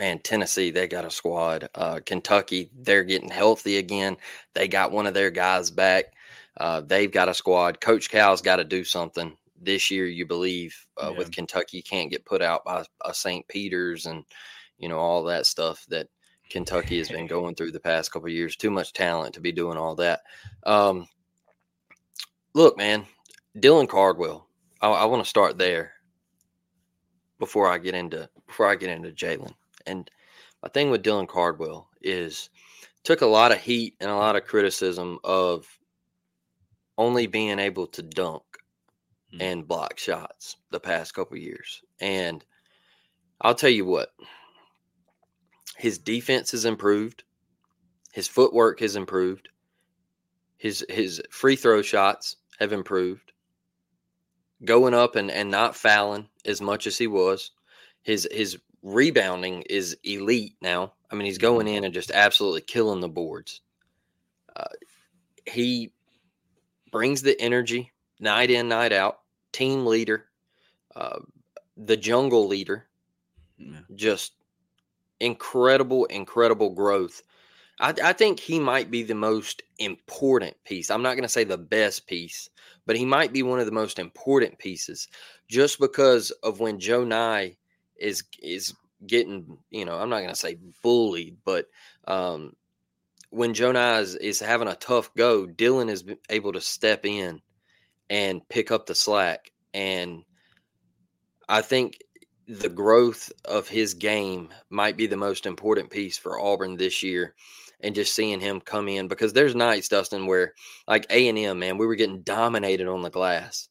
man, 0.00 0.18
Tennessee, 0.20 0.70
they 0.70 0.88
got 0.88 1.04
a 1.04 1.10
squad. 1.10 1.68
Uh, 1.74 2.00
Kentucky, 2.04 2.70
they're 2.74 3.04
getting 3.04 3.30
healthy 3.30 3.76
again. 3.76 4.16
They 4.54 4.66
got 4.66 4.92
one 4.92 5.06
of 5.06 5.14
their 5.14 5.30
guys 5.30 5.70
back. 5.70 6.06
Uh, 6.58 6.80
they've 6.80 7.12
got 7.12 7.28
a 7.28 7.34
squad. 7.34 7.80
Coach 7.80 8.10
Cal's 8.10 8.42
got 8.42 8.56
to 8.56 8.64
do 8.64 8.84
something 8.84 9.36
this 9.60 9.90
year. 9.90 10.06
You 10.06 10.26
believe 10.26 10.74
uh, 11.02 11.10
yeah. 11.10 11.18
with 11.18 11.32
Kentucky, 11.32 11.78
you 11.78 11.82
can't 11.82 12.10
get 12.10 12.24
put 12.24 12.42
out 12.42 12.64
by 12.64 12.84
a 13.04 13.14
St. 13.14 13.46
Peter's 13.48 14.06
and 14.06 14.24
you 14.78 14.88
know 14.88 14.98
all 14.98 15.24
that 15.24 15.46
stuff 15.46 15.84
that 15.88 16.08
Kentucky 16.50 16.98
has 16.98 17.08
been 17.08 17.26
going 17.26 17.54
through 17.54 17.72
the 17.72 17.80
past 17.80 18.12
couple 18.12 18.28
years. 18.28 18.56
Too 18.56 18.70
much 18.70 18.92
talent 18.92 19.34
to 19.34 19.40
be 19.40 19.52
doing 19.52 19.78
all 19.78 19.94
that. 19.96 20.20
Um, 20.64 21.06
look, 22.54 22.76
man, 22.76 23.06
Dylan 23.56 23.88
Cardwell. 23.88 24.48
I, 24.80 24.88
I 24.88 25.04
want 25.06 25.22
to 25.22 25.28
start 25.28 25.58
there 25.58 25.92
before 27.38 27.68
I 27.68 27.78
get 27.78 27.94
into 27.94 28.28
before 28.46 28.68
I 28.68 28.76
get 28.76 28.90
into 28.90 29.10
Jalen. 29.10 29.54
And 29.86 30.10
my 30.62 30.68
thing 30.68 30.90
with 30.90 31.02
Dylan 31.02 31.26
Cardwell 31.26 31.88
is 32.02 32.50
took 33.02 33.22
a 33.22 33.26
lot 33.26 33.52
of 33.52 33.58
heat 33.58 33.96
and 34.00 34.10
a 34.10 34.16
lot 34.16 34.36
of 34.36 34.44
criticism 34.44 35.18
of 35.24 35.66
only 36.98 37.26
being 37.26 37.58
able 37.58 37.86
to 37.88 38.02
dunk 38.02 38.42
mm-hmm. 39.32 39.42
and 39.42 39.66
block 39.66 39.98
shots 39.98 40.56
the 40.70 40.80
past 40.80 41.14
couple 41.14 41.36
years. 41.36 41.82
And 42.00 42.44
I'll 43.40 43.54
tell 43.54 43.70
you 43.70 43.84
what, 43.84 44.10
his 45.82 45.98
defense 45.98 46.52
has 46.52 46.64
improved, 46.64 47.24
his 48.12 48.28
footwork 48.28 48.78
has 48.78 48.94
improved, 48.94 49.48
his 50.56 50.86
his 50.88 51.20
free 51.28 51.56
throw 51.56 51.82
shots 51.82 52.36
have 52.60 52.72
improved. 52.72 53.32
Going 54.64 54.94
up 54.94 55.16
and, 55.16 55.28
and 55.28 55.50
not 55.50 55.74
fouling 55.74 56.28
as 56.44 56.60
much 56.60 56.86
as 56.86 56.96
he 56.98 57.08
was. 57.08 57.50
His 58.02 58.28
his 58.30 58.58
rebounding 58.84 59.62
is 59.62 59.96
elite 60.04 60.54
now. 60.62 60.92
I 61.10 61.16
mean, 61.16 61.26
he's 61.26 61.38
going 61.38 61.66
in 61.66 61.82
and 61.82 61.92
just 61.92 62.12
absolutely 62.12 62.60
killing 62.60 63.00
the 63.00 63.08
boards. 63.08 63.60
Uh, 64.54 64.66
he 65.48 65.92
brings 66.92 67.22
the 67.22 67.40
energy 67.40 67.90
night 68.20 68.52
in, 68.52 68.68
night 68.68 68.92
out. 68.92 69.18
Team 69.50 69.84
leader, 69.84 70.26
uh, 70.94 71.18
the 71.76 71.96
jungle 71.96 72.46
leader. 72.46 72.86
Yeah. 73.58 73.80
Just 73.96 74.34
incredible, 75.22 76.04
incredible 76.06 76.70
growth. 76.70 77.22
I, 77.80 77.94
I 78.02 78.12
think 78.12 78.38
he 78.38 78.58
might 78.58 78.90
be 78.90 79.02
the 79.02 79.14
most 79.14 79.62
important 79.78 80.56
piece. 80.64 80.90
I'm 80.90 81.02
not 81.02 81.14
going 81.14 81.22
to 81.22 81.28
say 81.28 81.44
the 81.44 81.58
best 81.58 82.06
piece, 82.06 82.50
but 82.86 82.96
he 82.96 83.04
might 83.04 83.32
be 83.32 83.42
one 83.42 83.60
of 83.60 83.66
the 83.66 83.72
most 83.72 83.98
important 83.98 84.58
pieces 84.58 85.08
just 85.48 85.78
because 85.78 86.30
of 86.42 86.60
when 86.60 86.78
Johni 86.78 87.56
is 87.96 88.24
is 88.42 88.74
getting, 89.06 89.58
you 89.70 89.84
know, 89.84 89.98
I'm 89.98 90.10
not 90.10 90.18
going 90.18 90.28
to 90.28 90.36
say 90.36 90.58
bullied, 90.82 91.36
but 91.44 91.66
um, 92.06 92.54
when 93.30 93.54
Johni 93.54 94.00
is, 94.00 94.14
is 94.16 94.40
having 94.40 94.68
a 94.68 94.76
tough 94.76 95.12
go, 95.14 95.46
Dylan 95.46 95.90
is 95.90 96.04
able 96.30 96.52
to 96.52 96.60
step 96.60 97.06
in 97.06 97.40
and 98.10 98.46
pick 98.48 98.70
up 98.70 98.86
the 98.86 98.94
slack. 98.94 99.50
And 99.74 100.24
I 101.48 101.62
think 101.62 101.98
the 102.58 102.68
growth 102.68 103.32
of 103.46 103.66
his 103.66 103.94
game 103.94 104.50
might 104.68 104.96
be 104.96 105.06
the 105.06 105.16
most 105.16 105.46
important 105.46 105.90
piece 105.90 106.18
for 106.18 106.38
Auburn 106.38 106.76
this 106.76 107.02
year 107.02 107.34
and 107.80 107.94
just 107.94 108.14
seeing 108.14 108.40
him 108.40 108.60
come 108.60 108.88
in 108.88 109.08
because 109.08 109.32
there's 109.32 109.54
nights 109.54 109.88
Dustin 109.88 110.26
where 110.26 110.52
like 110.86 111.06
A&M 111.08 111.58
man 111.58 111.78
we 111.78 111.86
were 111.86 111.94
getting 111.94 112.20
dominated 112.22 112.88
on 112.88 113.02
the 113.02 113.10
glass 113.10 113.68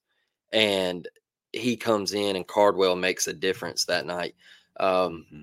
and 0.52 1.08
he 1.54 1.78
comes 1.78 2.14
in 2.14 2.36
and 2.36 2.48
Cardwell 2.48 2.96
makes 2.96 3.28
a 3.28 3.34
difference 3.34 3.86
that 3.86 4.06
night. 4.06 4.36
Um, 4.80 5.26
mm-hmm. 5.32 5.42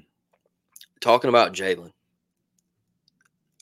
Talking 1.00 1.28
about 1.28 1.52
Jaylin, 1.52 1.92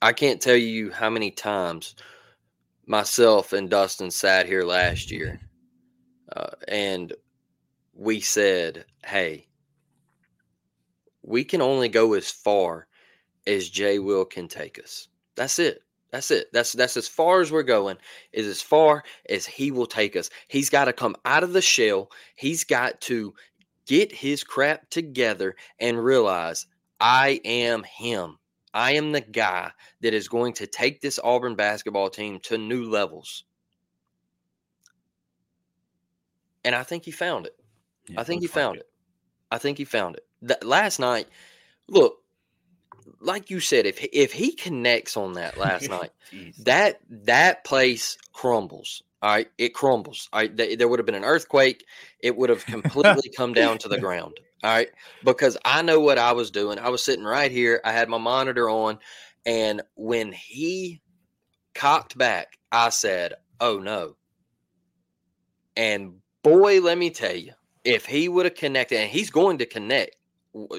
I 0.00 0.14
can't 0.14 0.40
tell 0.40 0.56
you 0.56 0.90
how 0.90 1.10
many 1.10 1.30
times 1.30 1.96
myself 2.86 3.52
and 3.52 3.68
Dustin 3.68 4.10
sat 4.10 4.46
here 4.46 4.62
last 4.62 5.10
year 5.10 5.38
uh, 6.34 6.50
and 6.66 7.12
we 7.94 8.20
said, 8.20 8.86
hey, 9.04 9.45
we 11.26 11.44
can 11.44 11.60
only 11.60 11.88
go 11.88 12.14
as 12.14 12.30
far 12.30 12.86
as 13.46 13.68
Jay 13.68 13.98
Will 13.98 14.24
can 14.24 14.48
take 14.48 14.78
us. 14.78 15.08
That's 15.34 15.58
it. 15.58 15.82
That's 16.10 16.30
it. 16.30 16.46
That's 16.52 16.72
that's 16.72 16.96
as 16.96 17.08
far 17.08 17.40
as 17.40 17.50
we're 17.50 17.62
going. 17.62 17.98
Is 18.32 18.46
as 18.46 18.62
far 18.62 19.02
as 19.28 19.44
he 19.44 19.70
will 19.70 19.86
take 19.86 20.16
us. 20.16 20.30
He's 20.48 20.70
got 20.70 20.86
to 20.86 20.92
come 20.92 21.16
out 21.24 21.42
of 21.42 21.52
the 21.52 21.60
shell. 21.60 22.10
He's 22.36 22.64
got 22.64 23.00
to 23.02 23.34
get 23.86 24.12
his 24.12 24.44
crap 24.44 24.88
together 24.88 25.56
and 25.80 26.02
realize 26.02 26.66
I 27.00 27.40
am 27.44 27.82
him. 27.82 28.38
I 28.72 28.92
am 28.92 29.12
the 29.12 29.20
guy 29.20 29.72
that 30.00 30.14
is 30.14 30.28
going 30.28 30.52
to 30.54 30.66
take 30.66 31.00
this 31.00 31.18
Auburn 31.22 31.56
basketball 31.56 32.10
team 32.10 32.38
to 32.44 32.58
new 32.58 32.88
levels. 32.88 33.44
And 36.64 36.74
I 36.74 36.82
think 36.82 37.04
he 37.04 37.10
found 37.10 37.46
it. 37.46 37.56
Yeah, 38.08 38.20
I 38.20 38.24
think 38.24 38.42
he 38.42 38.48
found 38.48 38.76
it. 38.76 38.80
it. 38.80 38.90
I 39.50 39.58
think 39.58 39.78
he 39.78 39.84
found 39.84 40.16
it. 40.16 40.24
That 40.42 40.64
last 40.64 40.98
night, 40.98 41.28
look, 41.88 42.18
like 43.20 43.50
you 43.50 43.60
said, 43.60 43.86
if 43.86 44.04
if 44.12 44.32
he 44.32 44.52
connects 44.52 45.16
on 45.16 45.34
that 45.34 45.56
last 45.58 45.88
night, 45.88 46.10
that 46.64 47.00
that 47.08 47.64
place 47.64 48.16
crumbles. 48.32 49.02
All 49.22 49.30
right, 49.30 49.48
it 49.58 49.74
crumbles. 49.74 50.28
All 50.32 50.40
right, 50.40 50.56
th- 50.56 50.78
there 50.78 50.88
would 50.88 50.98
have 50.98 51.06
been 51.06 51.14
an 51.14 51.24
earthquake. 51.24 51.84
It 52.20 52.36
would 52.36 52.50
have 52.50 52.66
completely 52.66 53.30
come 53.36 53.54
down 53.54 53.78
to 53.78 53.88
the 53.88 53.98
ground. 53.98 54.38
All 54.62 54.70
right, 54.70 54.88
because 55.22 55.56
I 55.64 55.82
know 55.82 56.00
what 56.00 56.18
I 56.18 56.32
was 56.32 56.50
doing. 56.50 56.78
I 56.78 56.88
was 56.88 57.04
sitting 57.04 57.24
right 57.24 57.50
here. 57.50 57.80
I 57.84 57.92
had 57.92 58.08
my 58.08 58.18
monitor 58.18 58.68
on, 58.68 58.98
and 59.44 59.82
when 59.94 60.32
he 60.32 61.00
cocked 61.74 62.16
back, 62.18 62.58
I 62.72 62.90
said, 62.90 63.34
"Oh 63.60 63.78
no!" 63.78 64.16
And 65.76 66.20
boy, 66.42 66.80
let 66.80 66.98
me 66.98 67.10
tell 67.10 67.36
you, 67.36 67.52
if 67.86 68.04
he 68.04 68.28
would 68.28 68.46
have 68.46 68.54
connected, 68.54 68.98
and 68.98 69.10
he's 69.10 69.30
going 69.30 69.58
to 69.58 69.66
connect 69.66 70.16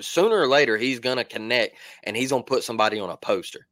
sooner 0.02 0.38
or 0.38 0.48
later, 0.48 0.78
he's 0.78 1.00
going 1.00 1.18
to 1.18 1.24
connect, 1.24 1.78
and 2.04 2.16
he's 2.16 2.32
going 2.32 2.44
to 2.44 2.48
put 2.48 2.64
somebody 2.64 3.00
on 3.00 3.10
a 3.10 3.18
poster. 3.18 3.68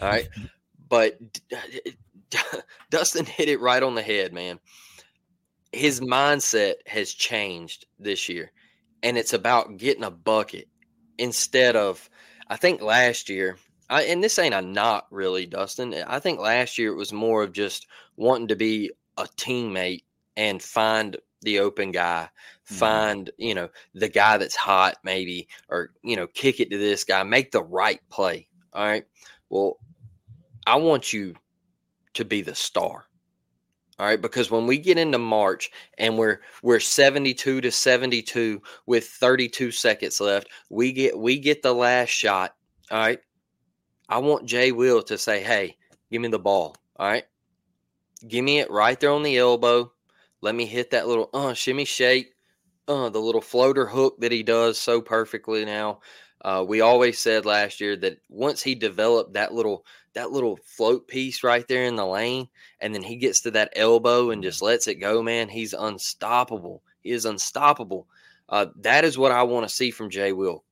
All 0.00 0.08
right, 0.08 0.28
but 0.88 1.18
uh, 1.54 2.58
Dustin 2.90 3.26
hit 3.26 3.48
it 3.48 3.60
right 3.60 3.82
on 3.82 3.94
the 3.94 4.02
head, 4.02 4.32
man. 4.32 4.58
His 5.72 6.00
mindset 6.00 6.74
has 6.86 7.12
changed 7.12 7.86
this 7.98 8.28
year, 8.28 8.52
and 9.02 9.16
it's 9.16 9.32
about 9.32 9.76
getting 9.76 10.04
a 10.04 10.10
bucket 10.10 10.68
instead 11.18 11.76
of. 11.76 12.08
I 12.48 12.56
think 12.56 12.82
last 12.82 13.30
year, 13.30 13.56
I, 13.88 14.02
and 14.02 14.22
this 14.22 14.38
ain't 14.38 14.54
a 14.54 14.60
not 14.60 15.06
really, 15.10 15.46
Dustin. 15.46 15.94
Eh, 15.94 16.04
I 16.06 16.18
think 16.18 16.38
last 16.38 16.76
year 16.76 16.92
it 16.92 16.96
was 16.96 17.12
more 17.12 17.42
of 17.42 17.52
just 17.52 17.86
wanting 18.16 18.48
to 18.48 18.56
be 18.56 18.90
a 19.16 19.24
teammate 19.24 20.02
and 20.36 20.62
find 20.62 21.16
the 21.42 21.58
open 21.58 21.92
guy, 21.92 22.28
mm-hmm. 22.64 22.74
find, 22.74 23.30
you 23.38 23.54
know, 23.54 23.68
the 23.94 24.08
guy 24.08 24.38
that's 24.38 24.56
hot, 24.56 24.96
maybe, 25.04 25.48
or, 25.68 25.90
you 26.02 26.16
know, 26.16 26.26
kick 26.28 26.60
it 26.60 26.70
to 26.70 26.78
this 26.78 27.04
guy, 27.04 27.22
make 27.22 27.52
the 27.52 27.62
right 27.62 28.00
play. 28.08 28.48
All 28.72 28.84
right. 28.84 29.04
Well, 29.50 29.78
I 30.66 30.76
want 30.76 31.12
you 31.12 31.34
to 32.14 32.24
be 32.24 32.42
the 32.42 32.54
star. 32.54 33.06
All 33.98 34.06
right, 34.06 34.20
because 34.20 34.50
when 34.50 34.66
we 34.66 34.78
get 34.78 34.98
into 34.98 35.18
March 35.18 35.70
and 35.98 36.18
we're 36.18 36.40
we're 36.62 36.80
72 36.80 37.60
to 37.60 37.70
72 37.70 38.60
with 38.86 39.06
32 39.06 39.70
seconds 39.70 40.20
left, 40.20 40.48
we 40.70 40.92
get 40.92 41.16
we 41.16 41.38
get 41.38 41.62
the 41.62 41.74
last 41.74 42.08
shot. 42.08 42.56
All 42.90 42.98
right. 42.98 43.20
I 44.08 44.18
want 44.18 44.46
Jay 44.46 44.72
Will 44.72 45.02
to 45.04 45.16
say, 45.16 45.42
"Hey, 45.42 45.76
give 46.10 46.20
me 46.20 46.28
the 46.28 46.38
ball." 46.38 46.74
All 46.96 47.06
right. 47.06 47.24
Give 48.26 48.44
me 48.44 48.60
it 48.60 48.70
right 48.70 48.98
there 48.98 49.12
on 49.12 49.22
the 49.22 49.36
elbow. 49.38 49.92
Let 50.42 50.54
me 50.54 50.66
hit 50.66 50.90
that 50.90 51.08
little 51.08 51.30
uh 51.32 51.54
shimmy 51.54 51.86
shake, 51.86 52.34
uh 52.88 53.08
the 53.08 53.20
little 53.20 53.40
floater 53.40 53.86
hook 53.86 54.20
that 54.20 54.32
he 54.32 54.42
does 54.42 54.78
so 54.78 55.00
perfectly 55.00 55.64
now. 55.64 56.00
Uh, 56.44 56.64
we 56.66 56.80
always 56.80 57.20
said 57.20 57.46
last 57.46 57.80
year 57.80 57.94
that 57.96 58.18
once 58.28 58.60
he 58.60 58.74
developed 58.74 59.34
that 59.34 59.54
little 59.54 59.86
that 60.14 60.32
little 60.32 60.58
float 60.64 61.06
piece 61.08 61.42
right 61.44 61.66
there 61.68 61.84
in 61.84 61.96
the 61.96 62.04
lane, 62.04 62.48
and 62.80 62.94
then 62.94 63.02
he 63.02 63.16
gets 63.16 63.40
to 63.40 63.50
that 63.52 63.72
elbow 63.76 64.30
and 64.30 64.42
just 64.42 64.60
lets 64.60 64.88
it 64.88 64.96
go, 64.96 65.22
man, 65.22 65.48
he's 65.48 65.72
unstoppable. 65.72 66.82
He 67.00 67.12
is 67.12 67.24
unstoppable. 67.24 68.08
Uh, 68.48 68.66
that 68.80 69.04
is 69.04 69.16
what 69.16 69.32
I 69.32 69.44
want 69.44 69.66
to 69.66 69.74
see 69.74 69.90
from 69.90 70.10
Jay 70.10 70.32
Will. 70.32 70.64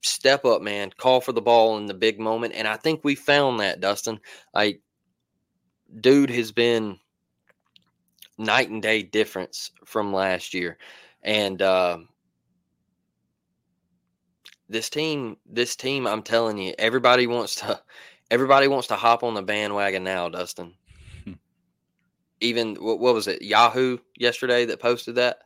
Step 0.00 0.44
up, 0.44 0.62
man. 0.62 0.90
Call 0.96 1.20
for 1.20 1.32
the 1.32 1.42
ball 1.42 1.76
in 1.76 1.86
the 1.86 1.94
big 1.94 2.18
moment, 2.18 2.54
and 2.54 2.66
I 2.66 2.76
think 2.76 3.02
we 3.02 3.14
found 3.14 3.60
that, 3.60 3.80
Dustin. 3.80 4.20
Like, 4.54 4.80
dude 6.00 6.30
has 6.30 6.52
been 6.52 6.98
night 8.38 8.70
and 8.70 8.80
day 8.80 9.02
difference 9.02 9.72
from 9.84 10.12
last 10.12 10.54
year, 10.54 10.78
and 11.22 11.60
uh, 11.60 11.98
this 14.68 14.90
team, 14.90 15.36
this 15.46 15.76
team, 15.76 16.06
I'm 16.06 16.22
telling 16.22 16.58
you, 16.58 16.74
everybody 16.78 17.26
wants 17.26 17.56
to, 17.56 17.80
everybody 18.30 18.68
wants 18.68 18.88
to 18.88 18.96
hop 18.96 19.22
on 19.22 19.34
the 19.34 19.42
bandwagon 19.42 20.04
now, 20.04 20.28
Dustin. 20.28 20.74
Hmm. 21.24 21.32
Even 22.40 22.76
what, 22.76 23.00
what 23.00 23.14
was 23.14 23.28
it, 23.28 23.42
Yahoo 23.42 23.98
yesterday 24.16 24.66
that 24.66 24.80
posted 24.80 25.16
that, 25.16 25.38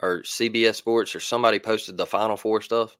or 0.00 0.22
CBS 0.22 0.76
Sports, 0.76 1.14
or 1.14 1.20
somebody 1.20 1.58
posted 1.58 1.96
the 1.96 2.06
Final 2.06 2.36
Four 2.36 2.60
stuff. 2.60 2.96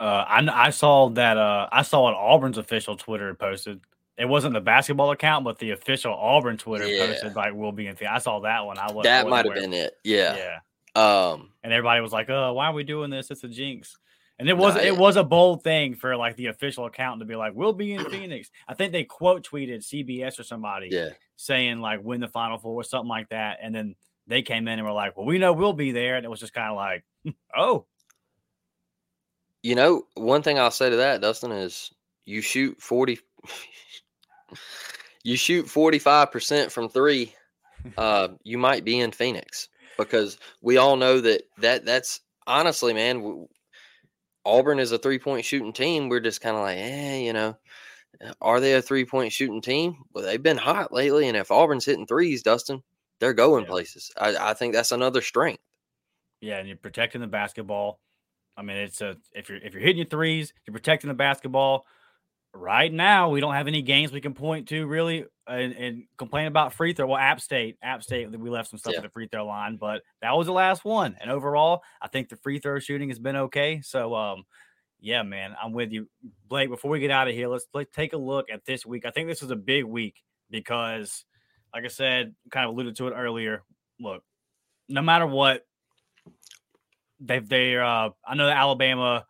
Uh, 0.00 0.24
I 0.28 0.66
I 0.66 0.70
saw 0.70 1.08
that. 1.10 1.36
Uh, 1.36 1.68
I 1.72 1.82
saw 1.82 2.08
an 2.08 2.14
Auburn's 2.14 2.58
official 2.58 2.96
Twitter 2.96 3.34
posted. 3.34 3.80
It 4.18 4.28
wasn't 4.28 4.54
the 4.54 4.60
basketball 4.60 5.12
account, 5.12 5.44
but 5.44 5.58
the 5.58 5.70
official 5.70 6.12
Auburn 6.12 6.56
Twitter 6.56 6.86
yeah. 6.86 7.06
posted 7.06 7.36
like 7.36 7.52
"We'll 7.54 7.72
be 7.72 7.86
in." 7.86 7.96
Phoenix. 7.96 8.14
I 8.14 8.18
saw 8.18 8.40
that 8.40 8.66
one. 8.66 8.78
I 8.78 8.90
was 8.92 9.04
that 9.04 9.28
might 9.28 9.44
have 9.44 9.54
been 9.54 9.72
it. 9.72 9.94
Yeah. 10.02 10.36
Yeah. 10.36 10.58
Um, 10.94 11.50
and 11.62 11.72
everybody 11.72 12.00
was 12.00 12.12
like, 12.12 12.28
"Oh, 12.28 12.54
why 12.54 12.66
are 12.66 12.72
we 12.72 12.82
doing 12.82 13.10
this? 13.10 13.30
It's 13.30 13.44
a 13.44 13.48
jinx." 13.48 13.96
And 14.38 14.48
it 14.48 14.56
was 14.56 14.76
it 14.76 14.96
was 14.96 15.16
a 15.16 15.24
bold 15.24 15.64
thing 15.64 15.94
for 15.96 16.16
like 16.16 16.36
the 16.36 16.46
official 16.46 16.86
account 16.86 17.20
to 17.20 17.26
be 17.26 17.34
like, 17.34 17.54
"We'll 17.54 17.72
be 17.72 17.94
in 17.94 18.04
Phoenix." 18.10 18.50
I 18.68 18.74
think 18.74 18.92
they 18.92 19.04
quote 19.04 19.48
tweeted 19.48 19.78
CBS 19.78 20.38
or 20.38 20.44
somebody, 20.44 20.88
yeah, 20.90 21.10
saying 21.36 21.80
like 21.80 22.04
"win 22.04 22.20
the 22.20 22.28
Final 22.28 22.58
Four 22.58 22.80
or 22.80 22.84
something 22.84 23.08
like 23.08 23.28
that, 23.30 23.58
and 23.60 23.74
then 23.74 23.96
they 24.28 24.42
came 24.42 24.68
in 24.68 24.78
and 24.78 24.86
were 24.86 24.92
like, 24.92 25.16
"Well, 25.16 25.26
we 25.26 25.38
know 25.38 25.52
we'll 25.52 25.72
be 25.72 25.90
there," 25.90 26.16
and 26.16 26.24
it 26.24 26.28
was 26.28 26.40
just 26.40 26.54
kind 26.54 26.70
of 26.70 26.76
like, 26.76 27.04
"Oh." 27.56 27.86
You 29.62 29.74
know, 29.74 30.04
one 30.14 30.42
thing 30.42 30.56
I'll 30.58 30.70
say 30.70 30.88
to 30.88 30.96
that, 30.96 31.20
Dustin, 31.20 31.50
is 31.50 31.92
you 32.24 32.40
shoot 32.40 32.80
forty, 32.80 33.18
you 35.24 35.36
shoot 35.36 35.68
forty 35.68 35.98
five 35.98 36.30
percent 36.30 36.72
from 36.72 36.88
three, 36.88 37.34
uh, 37.96 38.28
you 38.42 38.58
might 38.58 38.84
be 38.84 39.00
in 39.00 39.12
Phoenix 39.12 39.68
because 39.96 40.38
we 40.62 40.76
all 40.76 40.96
know 40.96 41.20
that 41.20 41.42
that 41.58 41.84
that's 41.84 42.20
honestly, 42.46 42.92
man. 42.92 43.46
Auburn 44.44 44.78
is 44.78 44.92
a 44.92 44.98
three 44.98 45.18
point 45.18 45.44
shooting 45.44 45.72
team. 45.72 46.08
We're 46.08 46.20
just 46.20 46.40
kind 46.40 46.56
of 46.56 46.62
like, 46.62 46.78
eh, 46.78 47.18
you 47.18 47.34
know, 47.34 47.58
are 48.40 48.60
they 48.60 48.74
a 48.74 48.82
three 48.82 49.04
point 49.04 49.32
shooting 49.32 49.60
team? 49.60 49.96
Well, 50.12 50.24
they've 50.24 50.42
been 50.42 50.56
hot 50.56 50.92
lately, 50.92 51.28
and 51.28 51.36
if 51.36 51.50
Auburn's 51.50 51.84
hitting 51.84 52.06
threes, 52.06 52.42
Dustin, 52.42 52.82
they're 53.20 53.34
going 53.34 53.64
yeah. 53.64 53.70
places. 53.70 54.10
I, 54.16 54.36
I 54.50 54.54
think 54.54 54.74
that's 54.74 54.92
another 54.92 55.20
strength. 55.20 55.62
Yeah, 56.40 56.58
and 56.58 56.68
you're 56.68 56.76
protecting 56.76 57.20
the 57.20 57.26
basketball. 57.26 58.00
I 58.56 58.62
mean, 58.62 58.76
it's 58.76 59.00
a 59.00 59.16
if 59.34 59.48
you're 59.48 59.58
if 59.58 59.74
you're 59.74 59.82
hitting 59.82 59.98
your 59.98 60.06
threes, 60.06 60.52
you're 60.66 60.72
protecting 60.72 61.08
the 61.08 61.14
basketball 61.14 61.86
right 62.58 62.92
now 62.92 63.30
we 63.30 63.40
don't 63.40 63.54
have 63.54 63.68
any 63.68 63.82
games 63.82 64.12
we 64.12 64.20
can 64.20 64.34
point 64.34 64.68
to 64.68 64.86
really 64.86 65.24
and, 65.46 65.72
and 65.72 66.02
complain 66.18 66.46
about 66.46 66.74
free 66.74 66.92
throw. 66.92 67.06
Well, 67.06 67.16
App 67.16 67.40
State, 67.40 67.78
App 67.82 68.02
State, 68.02 68.30
we 68.30 68.50
left 68.50 68.70
some 68.70 68.78
stuff 68.78 68.92
yeah. 68.92 68.98
at 68.98 69.02
the 69.02 69.10
free 69.10 69.28
throw 69.28 69.46
line, 69.46 69.76
but 69.76 70.02
that 70.20 70.32
was 70.36 70.46
the 70.46 70.52
last 70.52 70.84
one. 70.84 71.16
And 71.20 71.30
overall, 71.30 71.82
I 72.02 72.08
think 72.08 72.28
the 72.28 72.36
free 72.36 72.58
throw 72.58 72.78
shooting 72.78 73.08
has 73.08 73.18
been 73.18 73.36
okay. 73.36 73.80
So, 73.80 74.14
um, 74.14 74.44
yeah, 75.00 75.22
man, 75.22 75.54
I'm 75.62 75.72
with 75.72 75.92
you, 75.92 76.08
Blake. 76.48 76.68
Before 76.68 76.90
we 76.90 77.00
get 77.00 77.10
out 77.10 77.28
of 77.28 77.34
here, 77.34 77.48
let's, 77.48 77.66
let's 77.72 77.94
take 77.94 78.12
a 78.12 78.18
look 78.18 78.50
at 78.50 78.64
this 78.66 78.84
week. 78.84 79.06
I 79.06 79.10
think 79.10 79.28
this 79.28 79.42
is 79.42 79.50
a 79.50 79.56
big 79.56 79.84
week 79.84 80.22
because, 80.50 81.24
like 81.72 81.84
I 81.84 81.88
said, 81.88 82.34
kind 82.50 82.66
of 82.66 82.74
alluded 82.74 82.96
to 82.96 83.08
it 83.08 83.12
earlier. 83.12 83.62
Look, 84.00 84.22
no 84.88 85.02
matter 85.02 85.26
what, 85.26 85.64
they've 87.20 87.48
they 87.48 87.76
uh, 87.76 88.10
I 88.26 88.34
know 88.34 88.46
that 88.46 88.56
Alabama 88.56 89.26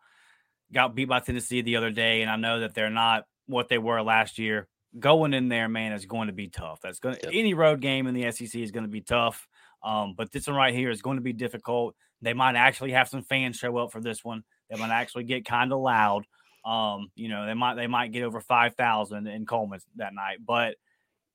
got 0.73 0.95
beat 0.95 1.05
by 1.05 1.19
Tennessee 1.19 1.61
the 1.61 1.75
other 1.77 1.91
day, 1.91 2.21
and 2.21 2.29
I 2.29 2.35
know 2.35 2.61
that 2.61 2.73
they're 2.73 2.89
not 2.89 3.25
what 3.47 3.69
they 3.69 3.77
were 3.77 4.01
last 4.01 4.37
year. 4.37 4.67
Going 4.97 5.33
in 5.33 5.49
there, 5.49 5.69
man, 5.69 5.91
is 5.93 6.05
going 6.05 6.27
to 6.27 6.33
be 6.33 6.47
tough. 6.47 6.79
That's 6.81 6.99
going 6.99 7.15
to, 7.15 7.27
any 7.27 7.53
road 7.53 7.79
game 7.79 8.07
in 8.07 8.15
the 8.15 8.31
SEC 8.31 8.55
is 8.55 8.71
going 8.71 8.85
to 8.85 8.89
be 8.89 9.01
tough. 9.01 9.47
Um, 9.83 10.13
but 10.17 10.31
this 10.31 10.47
one 10.47 10.55
right 10.55 10.73
here 10.73 10.89
is 10.89 11.01
going 11.01 11.17
to 11.17 11.21
be 11.21 11.33
difficult. 11.33 11.95
They 12.21 12.33
might 12.33 12.55
actually 12.55 12.91
have 12.91 13.07
some 13.07 13.23
fans 13.23 13.55
show 13.55 13.77
up 13.77 13.91
for 13.91 14.01
this 14.01 14.23
one. 14.23 14.43
They 14.69 14.79
might 14.79 14.89
actually 14.89 15.23
get 15.23 15.45
kind 15.45 15.71
of 15.71 15.79
loud. 15.79 16.25
Um, 16.65 17.09
you 17.15 17.29
know, 17.29 17.45
they 17.45 17.53
might 17.53 17.75
they 17.75 17.87
might 17.87 18.11
get 18.11 18.23
over 18.23 18.41
five 18.41 18.75
thousand 18.75 19.27
in 19.27 19.45
Coleman 19.45 19.79
that 19.95 20.13
night. 20.13 20.39
But 20.45 20.75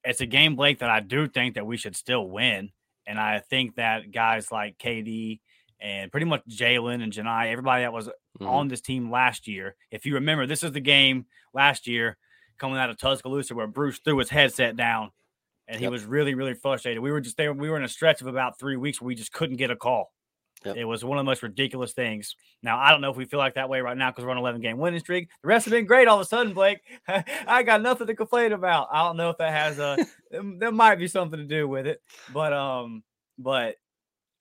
it's 0.04 0.20
a 0.20 0.26
game, 0.26 0.56
Blake, 0.56 0.80
that 0.80 0.90
I 0.90 1.00
do 1.00 1.26
think 1.26 1.54
that 1.54 1.66
we 1.66 1.76
should 1.76 1.96
still 1.96 2.28
win. 2.28 2.70
And 3.06 3.18
I 3.18 3.38
think 3.38 3.76
that 3.76 4.12
guys 4.12 4.52
like 4.52 4.78
KD 4.78 5.40
and 5.80 6.10
pretty 6.10 6.26
much 6.26 6.42
Jaylin 6.48 7.02
and 7.02 7.12
Johni, 7.12 7.50
everybody 7.50 7.82
that 7.82 7.92
was 7.92 8.08
mm-hmm. 8.08 8.46
on 8.46 8.68
this 8.68 8.80
team 8.80 9.10
last 9.10 9.46
year. 9.46 9.76
If 9.90 10.06
you 10.06 10.14
remember, 10.14 10.46
this 10.46 10.62
is 10.62 10.72
the 10.72 10.80
game 10.80 11.26
last 11.52 11.86
year 11.86 12.16
coming 12.58 12.78
out 12.78 12.90
of 12.90 12.98
Tuscaloosa 12.98 13.54
where 13.54 13.66
Bruce 13.66 13.98
threw 13.98 14.18
his 14.18 14.30
headset 14.30 14.76
down 14.76 15.10
and 15.66 15.78
he 15.78 15.84
yep. 15.84 15.92
was 15.92 16.04
really, 16.04 16.34
really 16.34 16.54
frustrated. 16.54 17.02
We 17.02 17.10
were 17.10 17.20
just 17.20 17.36
there, 17.36 17.52
we 17.52 17.70
were 17.70 17.76
in 17.76 17.84
a 17.84 17.88
stretch 17.88 18.20
of 18.20 18.26
about 18.26 18.58
three 18.58 18.76
weeks 18.76 19.00
where 19.00 19.06
we 19.06 19.14
just 19.14 19.32
couldn't 19.32 19.56
get 19.56 19.70
a 19.70 19.76
call. 19.76 20.12
Yep. 20.64 20.76
It 20.76 20.84
was 20.84 21.04
one 21.04 21.18
of 21.18 21.24
the 21.24 21.30
most 21.30 21.42
ridiculous 21.42 21.92
things. 21.92 22.36
Now, 22.62 22.78
I 22.78 22.90
don't 22.90 23.02
know 23.02 23.10
if 23.10 23.16
we 23.16 23.26
feel 23.26 23.38
like 23.38 23.54
that 23.54 23.68
way 23.68 23.80
right 23.80 23.96
now 23.96 24.10
because 24.10 24.24
we're 24.24 24.30
on 24.30 24.38
11 24.38 24.62
game 24.62 24.78
winning 24.78 25.00
streak. 25.00 25.28
The 25.42 25.48
rest 25.48 25.66
have 25.66 25.72
been 25.72 25.84
great 25.84 26.08
all 26.08 26.18
of 26.18 26.22
a 26.22 26.28
sudden, 26.28 26.54
Blake. 26.54 26.78
I 27.46 27.62
got 27.62 27.82
nothing 27.82 28.06
to 28.06 28.14
complain 28.14 28.52
about. 28.52 28.88
I 28.90 29.04
don't 29.04 29.18
know 29.18 29.30
if 29.30 29.36
that 29.38 29.52
has 29.52 29.78
a, 29.78 29.98
there 30.58 30.72
might 30.72 30.96
be 30.96 31.08
something 31.08 31.38
to 31.38 31.44
do 31.44 31.68
with 31.68 31.86
it, 31.86 32.00
but, 32.32 32.52
um, 32.54 33.02
but 33.38 33.76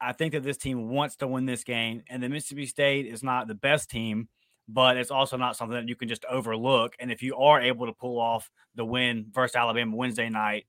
I 0.01 0.13
think 0.13 0.33
that 0.33 0.43
this 0.43 0.57
team 0.57 0.89
wants 0.89 1.15
to 1.17 1.27
win 1.27 1.45
this 1.45 1.63
game, 1.63 2.03
and 2.09 2.21
the 2.21 2.29
Mississippi 2.29 2.65
State 2.65 3.05
is 3.05 3.23
not 3.23 3.47
the 3.47 3.55
best 3.55 3.89
team, 3.89 4.27
but 4.67 4.97
it's 4.97 5.11
also 5.11 5.37
not 5.37 5.55
something 5.55 5.75
that 5.75 5.87
you 5.87 5.95
can 5.95 6.07
just 6.07 6.25
overlook. 6.25 6.95
And 6.99 7.11
if 7.11 7.21
you 7.21 7.35
are 7.37 7.61
able 7.61 7.85
to 7.85 7.93
pull 7.93 8.19
off 8.19 8.49
the 8.75 8.85
win 8.85 9.27
versus 9.31 9.55
Alabama 9.55 9.95
Wednesday 9.95 10.29
night, 10.29 10.65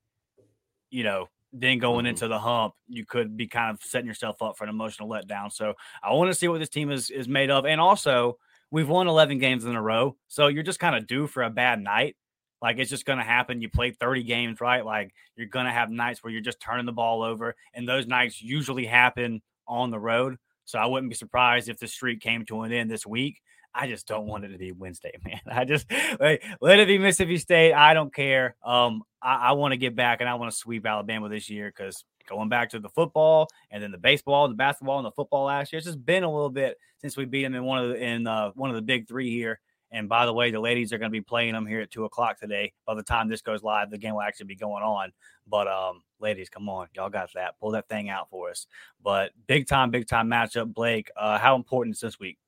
you 0.90 1.04
know, 1.04 1.28
then 1.52 1.78
going 1.78 2.00
mm-hmm. 2.00 2.06
into 2.08 2.28
the 2.28 2.38
hump, 2.38 2.74
you 2.88 3.06
could 3.06 3.36
be 3.36 3.46
kind 3.46 3.70
of 3.74 3.82
setting 3.82 4.06
yourself 4.06 4.42
up 4.42 4.56
for 4.56 4.64
an 4.64 4.70
emotional 4.70 5.08
letdown. 5.08 5.52
So 5.52 5.74
I 6.02 6.12
want 6.12 6.30
to 6.30 6.34
see 6.34 6.48
what 6.48 6.58
this 6.58 6.68
team 6.68 6.90
is 6.90 7.10
is 7.10 7.28
made 7.28 7.50
of, 7.50 7.64
and 7.64 7.80
also 7.80 8.38
we've 8.70 8.88
won 8.88 9.06
11 9.06 9.38
games 9.38 9.64
in 9.64 9.74
a 9.76 9.82
row, 9.82 10.16
so 10.28 10.48
you're 10.48 10.64
just 10.64 10.80
kind 10.80 10.96
of 10.96 11.06
due 11.06 11.26
for 11.26 11.42
a 11.44 11.50
bad 11.50 11.80
night. 11.80 12.16
Like 12.62 12.78
it's 12.78 12.90
just 12.90 13.04
going 13.04 13.18
to 13.18 13.24
happen. 13.24 13.60
You 13.60 13.68
play 13.68 13.90
30 13.90 14.22
games, 14.22 14.60
right? 14.60 14.84
Like 14.84 15.12
you're 15.36 15.46
going 15.46 15.66
to 15.66 15.72
have 15.72 15.90
nights 15.90 16.22
where 16.22 16.32
you're 16.32 16.40
just 16.40 16.60
turning 16.60 16.86
the 16.86 16.92
ball 16.92 17.22
over, 17.22 17.54
and 17.74 17.88
those 17.88 18.06
nights 18.06 18.40
usually 18.42 18.86
happen 18.86 19.42
on 19.66 19.90
the 19.90 19.98
road. 19.98 20.36
So 20.64 20.78
I 20.78 20.86
wouldn't 20.86 21.10
be 21.10 21.16
surprised 21.16 21.68
if 21.68 21.78
the 21.78 21.86
streak 21.86 22.20
came 22.20 22.44
to 22.46 22.62
an 22.62 22.72
end 22.72 22.90
this 22.90 23.06
week. 23.06 23.40
I 23.74 23.88
just 23.88 24.06
don't 24.06 24.26
want 24.26 24.44
it 24.44 24.48
to 24.48 24.58
be 24.58 24.72
Wednesday, 24.72 25.12
man. 25.24 25.40
I 25.50 25.64
just 25.64 25.90
like, 26.20 26.42
let 26.60 26.78
it 26.78 26.86
be 26.86 26.98
Mississippi 26.98 27.38
State. 27.38 27.72
I 27.72 27.92
don't 27.92 28.14
care. 28.14 28.56
Um, 28.64 29.02
I, 29.20 29.48
I 29.48 29.52
want 29.52 29.72
to 29.72 29.76
get 29.76 29.96
back 29.96 30.20
and 30.20 30.28
I 30.28 30.34
want 30.34 30.52
to 30.52 30.56
sweep 30.56 30.86
Alabama 30.86 31.28
this 31.28 31.50
year 31.50 31.72
because 31.74 32.04
going 32.26 32.48
back 32.48 32.70
to 32.70 32.78
the 32.78 32.88
football 32.88 33.48
and 33.70 33.82
then 33.82 33.90
the 33.90 33.98
baseball, 33.98 34.44
and 34.44 34.52
the 34.52 34.56
basketball, 34.56 34.98
and 34.98 35.06
the 35.06 35.12
football 35.12 35.44
last 35.44 35.72
year. 35.72 35.78
It's 35.78 35.86
just 35.86 36.04
been 36.04 36.22
a 36.22 36.32
little 36.32 36.50
bit 36.50 36.78
since 36.98 37.16
we 37.16 37.24
beat 37.24 37.42
them 37.42 37.54
in 37.54 37.64
one 37.64 37.84
of 37.84 37.90
the 37.90 38.02
in 38.02 38.26
uh, 38.26 38.50
one 38.54 38.70
of 38.70 38.76
the 38.76 38.82
big 38.82 39.08
three 39.08 39.30
here. 39.30 39.60
And 39.94 40.08
by 40.08 40.26
the 40.26 40.32
way, 40.32 40.50
the 40.50 40.58
ladies 40.58 40.92
are 40.92 40.98
going 40.98 41.10
to 41.10 41.16
be 41.16 41.20
playing 41.20 41.52
them 41.52 41.66
here 41.66 41.80
at 41.80 41.90
two 41.90 42.04
o'clock 42.04 42.40
today. 42.40 42.72
By 42.84 42.94
the 42.94 43.02
time 43.04 43.28
this 43.28 43.42
goes 43.42 43.62
live, 43.62 43.90
the 43.92 43.96
game 43.96 44.14
will 44.14 44.22
actually 44.22 44.46
be 44.46 44.56
going 44.56 44.82
on. 44.82 45.12
But 45.46 45.68
um, 45.68 46.02
ladies, 46.18 46.48
come 46.48 46.68
on, 46.68 46.88
y'all 46.94 47.08
got 47.08 47.32
that. 47.34 47.58
Pull 47.60 47.70
that 47.70 47.88
thing 47.88 48.10
out 48.10 48.28
for 48.28 48.50
us. 48.50 48.66
But 49.04 49.30
big 49.46 49.68
time, 49.68 49.92
big 49.92 50.08
time 50.08 50.28
matchup, 50.28 50.74
Blake. 50.74 51.12
Uh, 51.16 51.38
how 51.38 51.54
important 51.54 51.94
is 51.94 52.00
this 52.00 52.18
week? 52.18 52.38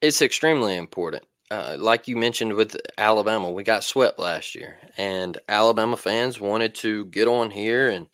It's 0.00 0.22
extremely 0.22 0.76
important. 0.76 1.24
Uh, 1.50 1.76
like 1.80 2.06
you 2.06 2.16
mentioned 2.16 2.54
with 2.54 2.76
Alabama, 2.96 3.50
we 3.50 3.64
got 3.64 3.82
swept 3.82 4.20
last 4.20 4.54
year, 4.54 4.78
and 4.96 5.36
Alabama 5.48 5.96
fans 5.96 6.40
wanted 6.40 6.76
to 6.76 7.06
get 7.06 7.26
on 7.26 7.50
here 7.50 7.90
and 7.90 8.06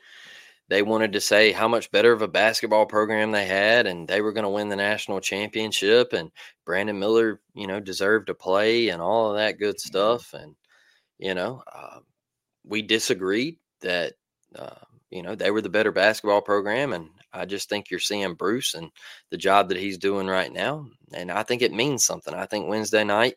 they 0.68 0.83
wanted 0.83 1.12
to 1.12 1.20
say 1.20 1.52
how 1.52 1.68
much 1.68 1.90
better 1.90 2.12
of 2.12 2.22
a 2.22 2.29
basketball 2.29 2.87
program 2.87 3.31
they 3.31 3.46
had 3.46 3.87
and 3.87 4.09
they 4.09 4.20
were 4.20 4.33
going 4.33 4.44
to 4.44 4.50
win 4.50 4.68
the 4.68 4.76
national 4.76 5.20
championship 5.20 6.12
and 6.12 6.31
Brandon 6.64 6.98
Miller, 6.98 7.40
you 7.55 7.66
know, 7.66 7.79
deserved 7.79 8.26
to 8.26 8.35
play 8.35 8.88
and 8.88 9.00
all 9.00 9.31
of 9.31 9.37
that 9.37 9.59
good 9.59 9.79
stuff. 9.79 10.35
And, 10.35 10.57
you 11.18 11.35
know, 11.35 11.62
uh, 11.72 12.00
we 12.64 12.83
disagreed 12.83 13.59
that, 13.83 14.14
uh, 14.57 14.74
you 15.11 15.22
know, 15.22 15.37
they 15.37 15.52
were 15.52 15.62
the 15.62 15.68
better 15.68 15.92
basketball 15.92 16.42
program. 16.42 16.92
And 16.92 17.11
I 17.33 17.44
just 17.44 17.68
think 17.68 17.90
you're 17.90 18.00
seeing 18.00 18.35
Bruce 18.35 18.74
and 18.74 18.90
the 19.31 19.37
job 19.37 19.68
that 19.68 19.79
he's 19.79 19.98
doing 19.98 20.26
right 20.26 20.52
now. 20.52 20.88
And 21.12 21.31
I 21.31 21.44
think 21.44 21.62
it 21.62 21.72
means 21.72 22.05
something. 22.05 22.35
I 22.35 22.46
think 22.46 22.68
Wednesday 22.68 23.05
night, 23.05 23.37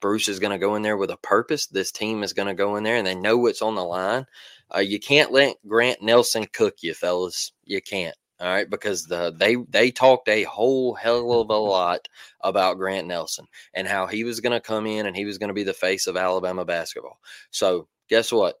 Bruce 0.00 0.28
is 0.28 0.38
going 0.38 0.52
to 0.52 0.58
go 0.58 0.74
in 0.74 0.82
there 0.82 0.96
with 0.96 1.10
a 1.10 1.16
purpose. 1.18 1.66
This 1.66 1.92
team 1.92 2.22
is 2.22 2.32
going 2.32 2.48
to 2.48 2.54
go 2.54 2.76
in 2.76 2.84
there 2.84 2.96
and 2.96 3.06
they 3.06 3.14
know 3.14 3.36
what's 3.36 3.62
on 3.62 3.74
the 3.74 3.84
line. 3.84 4.26
Uh, 4.74 4.80
you 4.80 4.98
can't 4.98 5.32
let 5.32 5.56
Grant 5.66 6.02
Nelson 6.02 6.46
cook 6.52 6.76
you, 6.82 6.94
fellas. 6.94 7.52
You 7.64 7.80
can't. 7.80 8.14
All 8.40 8.46
right, 8.46 8.70
because 8.70 9.04
the 9.04 9.34
they 9.38 9.56
they 9.68 9.90
talked 9.90 10.26
a 10.30 10.44
whole 10.44 10.94
hell 10.94 11.40
of 11.42 11.50
a 11.50 11.54
lot 11.58 12.08
about 12.40 12.78
Grant 12.78 13.06
Nelson 13.06 13.44
and 13.74 13.86
how 13.86 14.06
he 14.06 14.24
was 14.24 14.40
going 14.40 14.52
to 14.52 14.60
come 14.60 14.86
in 14.86 15.04
and 15.04 15.14
he 15.14 15.26
was 15.26 15.36
going 15.36 15.48
to 15.48 15.54
be 15.54 15.62
the 15.62 15.74
face 15.74 16.06
of 16.06 16.16
Alabama 16.16 16.64
basketball. 16.64 17.18
So 17.50 17.86
guess 18.08 18.32
what? 18.32 18.54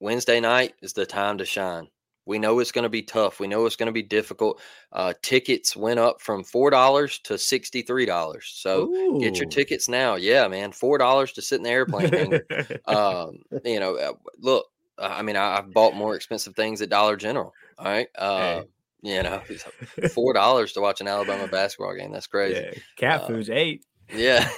Wednesday 0.00 0.40
night 0.40 0.74
is 0.80 0.94
the 0.94 1.04
time 1.04 1.38
to 1.38 1.44
shine. 1.44 1.88
We 2.26 2.38
know 2.38 2.58
it's 2.58 2.72
going 2.72 2.82
to 2.82 2.88
be 2.88 3.02
tough. 3.02 3.40
We 3.40 3.46
know 3.46 3.66
it's 3.66 3.76
going 3.76 3.86
to 3.86 3.92
be 3.92 4.02
difficult. 4.02 4.60
Uh, 4.92 5.14
tickets 5.22 5.76
went 5.76 6.00
up 6.00 6.20
from 6.20 6.44
four 6.44 6.70
dollars 6.70 7.18
to 7.20 7.38
sixty 7.38 7.82
three 7.82 8.04
dollars. 8.04 8.52
So 8.54 8.88
Ooh. 8.88 9.20
get 9.20 9.38
your 9.38 9.48
tickets 9.48 9.88
now. 9.88 10.16
Yeah, 10.16 10.48
man, 10.48 10.72
four 10.72 10.98
dollars 10.98 11.32
to 11.32 11.42
sit 11.42 11.56
in 11.56 11.62
the 11.62 11.70
airplane. 11.70 12.40
um, 12.86 13.38
you 13.64 13.80
know, 13.80 13.96
uh, 13.96 14.12
look, 14.38 14.66
uh, 14.98 15.14
I 15.16 15.22
mean, 15.22 15.36
I, 15.36 15.56
have 15.56 15.72
bought 15.72 15.94
more 15.94 16.14
expensive 16.14 16.54
things 16.54 16.82
at 16.82 16.88
Dollar 16.88 17.16
General. 17.16 17.52
All 17.78 17.86
right. 17.86 18.08
Uh, 18.16 18.38
hey. 18.38 18.64
You 19.02 19.22
know, 19.22 19.40
four 20.12 20.32
dollars 20.34 20.72
to 20.72 20.80
watch 20.80 21.00
an 21.00 21.08
Alabama 21.08 21.46
basketball 21.46 21.94
game. 21.94 22.12
That's 22.12 22.26
crazy. 22.26 22.60
Yeah, 22.60 22.80
cat 22.96 23.22
uh, 23.22 23.26
food's 23.28 23.50
eight. 23.50 23.84
Yeah. 24.14 24.48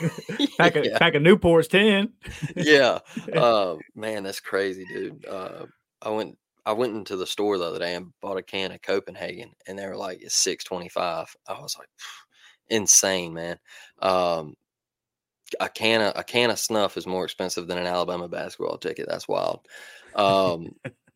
pack, 0.58 0.76
of, 0.76 0.84
yeah. 0.84 0.98
pack 0.98 1.14
of 1.14 1.22
Newport's 1.22 1.68
10. 1.68 2.12
yeah. 2.54 2.98
Uh, 3.34 3.76
man, 3.94 4.22
that's 4.22 4.40
crazy, 4.40 4.84
dude. 4.84 5.24
Uh, 5.26 5.64
I 6.02 6.10
went 6.10 6.36
I 6.68 6.72
went 6.72 6.94
into 6.94 7.16
the 7.16 7.26
store 7.26 7.56
the 7.56 7.64
other 7.64 7.78
day 7.78 7.94
and 7.94 8.12
bought 8.20 8.36
a 8.36 8.42
can 8.42 8.72
of 8.72 8.82
Copenhagen 8.82 9.52
and 9.66 9.78
they 9.78 9.86
were 9.86 9.96
like 9.96 10.20
it's 10.20 10.36
625. 10.36 11.34
I 11.48 11.52
was 11.54 11.74
like 11.78 11.88
insane, 12.68 13.32
man. 13.32 13.58
Um, 14.00 14.52
a 15.60 15.70
can 15.70 16.02
of 16.02 16.12
a 16.14 16.22
can 16.22 16.50
of 16.50 16.58
snuff 16.58 16.98
is 16.98 17.06
more 17.06 17.24
expensive 17.24 17.68
than 17.68 17.78
an 17.78 17.86
Alabama 17.86 18.28
basketball 18.28 18.76
ticket. 18.76 19.06
That's 19.08 19.26
wild. 19.26 19.66
Um, 20.14 20.74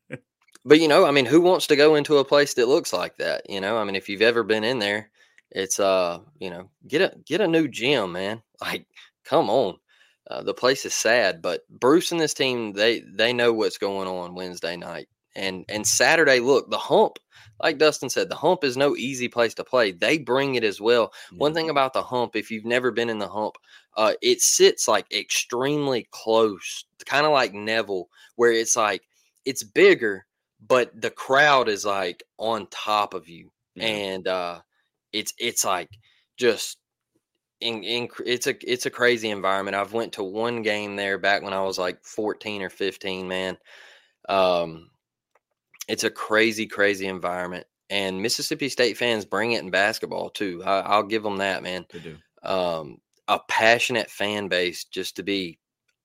but 0.64 0.80
you 0.80 0.88
know, 0.88 1.04
I 1.04 1.10
mean, 1.10 1.26
who 1.26 1.42
wants 1.42 1.66
to 1.66 1.76
go 1.76 1.96
into 1.96 2.16
a 2.16 2.24
place 2.24 2.54
that 2.54 2.68
looks 2.68 2.94
like 2.94 3.18
that? 3.18 3.42
You 3.50 3.60
know, 3.60 3.76
I 3.76 3.84
mean, 3.84 3.94
if 3.94 4.08
you've 4.08 4.22
ever 4.22 4.44
been 4.44 4.64
in 4.64 4.78
there, 4.78 5.10
it's 5.50 5.78
uh, 5.78 6.20
you 6.38 6.48
know, 6.48 6.70
get 6.88 7.02
a 7.02 7.14
get 7.26 7.42
a 7.42 7.46
new 7.46 7.68
gym, 7.68 8.12
man. 8.12 8.42
Like, 8.62 8.86
come 9.24 9.50
on. 9.50 9.76
Uh, 10.30 10.44
the 10.44 10.54
place 10.54 10.86
is 10.86 10.94
sad, 10.94 11.42
but 11.42 11.68
Bruce 11.68 12.12
and 12.12 12.20
this 12.20 12.32
team 12.32 12.72
they 12.72 13.00
they 13.00 13.34
know 13.34 13.52
what's 13.52 13.76
going 13.76 14.08
on 14.08 14.36
Wednesday 14.36 14.76
night 14.76 15.08
and 15.34 15.64
and 15.68 15.86
Saturday. 15.86 16.40
Look, 16.40 16.70
the 16.70 16.78
hump, 16.78 17.18
like 17.62 17.78
Dustin 17.78 18.10
said, 18.10 18.28
the 18.28 18.36
hump 18.36 18.64
is 18.64 18.76
no 18.76 18.96
easy 18.96 19.28
place 19.28 19.54
to 19.54 19.64
play. 19.64 19.92
They 19.92 20.18
bring 20.18 20.54
it 20.54 20.64
as 20.64 20.80
well. 20.80 21.08
Mm-hmm. 21.08 21.38
One 21.38 21.54
thing 21.54 21.70
about 21.70 21.92
the 21.92 22.02
hump, 22.02 22.36
if 22.36 22.50
you've 22.50 22.64
never 22.64 22.90
been 22.90 23.10
in 23.10 23.18
the 23.18 23.28
hump, 23.28 23.56
uh, 23.96 24.14
it 24.22 24.40
sits 24.40 24.88
like 24.88 25.12
extremely 25.12 26.08
close, 26.10 26.84
kind 27.06 27.26
of 27.26 27.32
like 27.32 27.54
Neville, 27.54 28.08
where 28.36 28.52
it's 28.52 28.76
like 28.76 29.02
it's 29.44 29.62
bigger, 29.62 30.26
but 30.66 30.90
the 31.00 31.10
crowd 31.10 31.68
is 31.68 31.84
like 31.84 32.22
on 32.38 32.66
top 32.70 33.14
of 33.14 33.28
you, 33.28 33.50
and 33.76 34.26
uh, 34.28 34.60
it's 35.12 35.34
it's 35.38 35.64
like 35.64 35.90
just 36.36 36.78
in, 37.62 37.84
in, 37.84 38.08
it's 38.26 38.46
a 38.46 38.70
it's 38.70 38.86
a 38.86 38.90
crazy 38.90 39.30
environment. 39.30 39.76
I've 39.76 39.92
went 39.92 40.14
to 40.14 40.24
one 40.24 40.62
game 40.62 40.96
there 40.96 41.18
back 41.18 41.42
when 41.42 41.52
I 41.52 41.62
was 41.62 41.78
like 41.78 42.04
14 42.04 42.62
or 42.62 42.70
15, 42.70 43.28
man. 43.28 43.56
Um 44.28 44.90
it's 45.88 46.04
a 46.04 46.10
crazy 46.10 46.66
crazy 46.66 47.06
environment 47.06 47.66
and 47.90 48.20
Mississippi 48.20 48.68
State 48.68 48.96
fans 48.96 49.24
bring 49.24 49.52
it 49.52 49.62
in 49.62 49.70
basketball 49.70 50.30
too. 50.30 50.62
I, 50.64 50.96
will 50.96 51.06
give 51.06 51.22
them 51.22 51.36
that, 51.38 51.62
man. 51.62 51.84
They 51.92 51.98
do. 51.98 52.16
Um 52.42 52.98
a 53.28 53.38
passionate 53.48 54.10
fan 54.10 54.48
base 54.48 54.84
just 54.84 55.16
to 55.16 55.22
be 55.22 55.58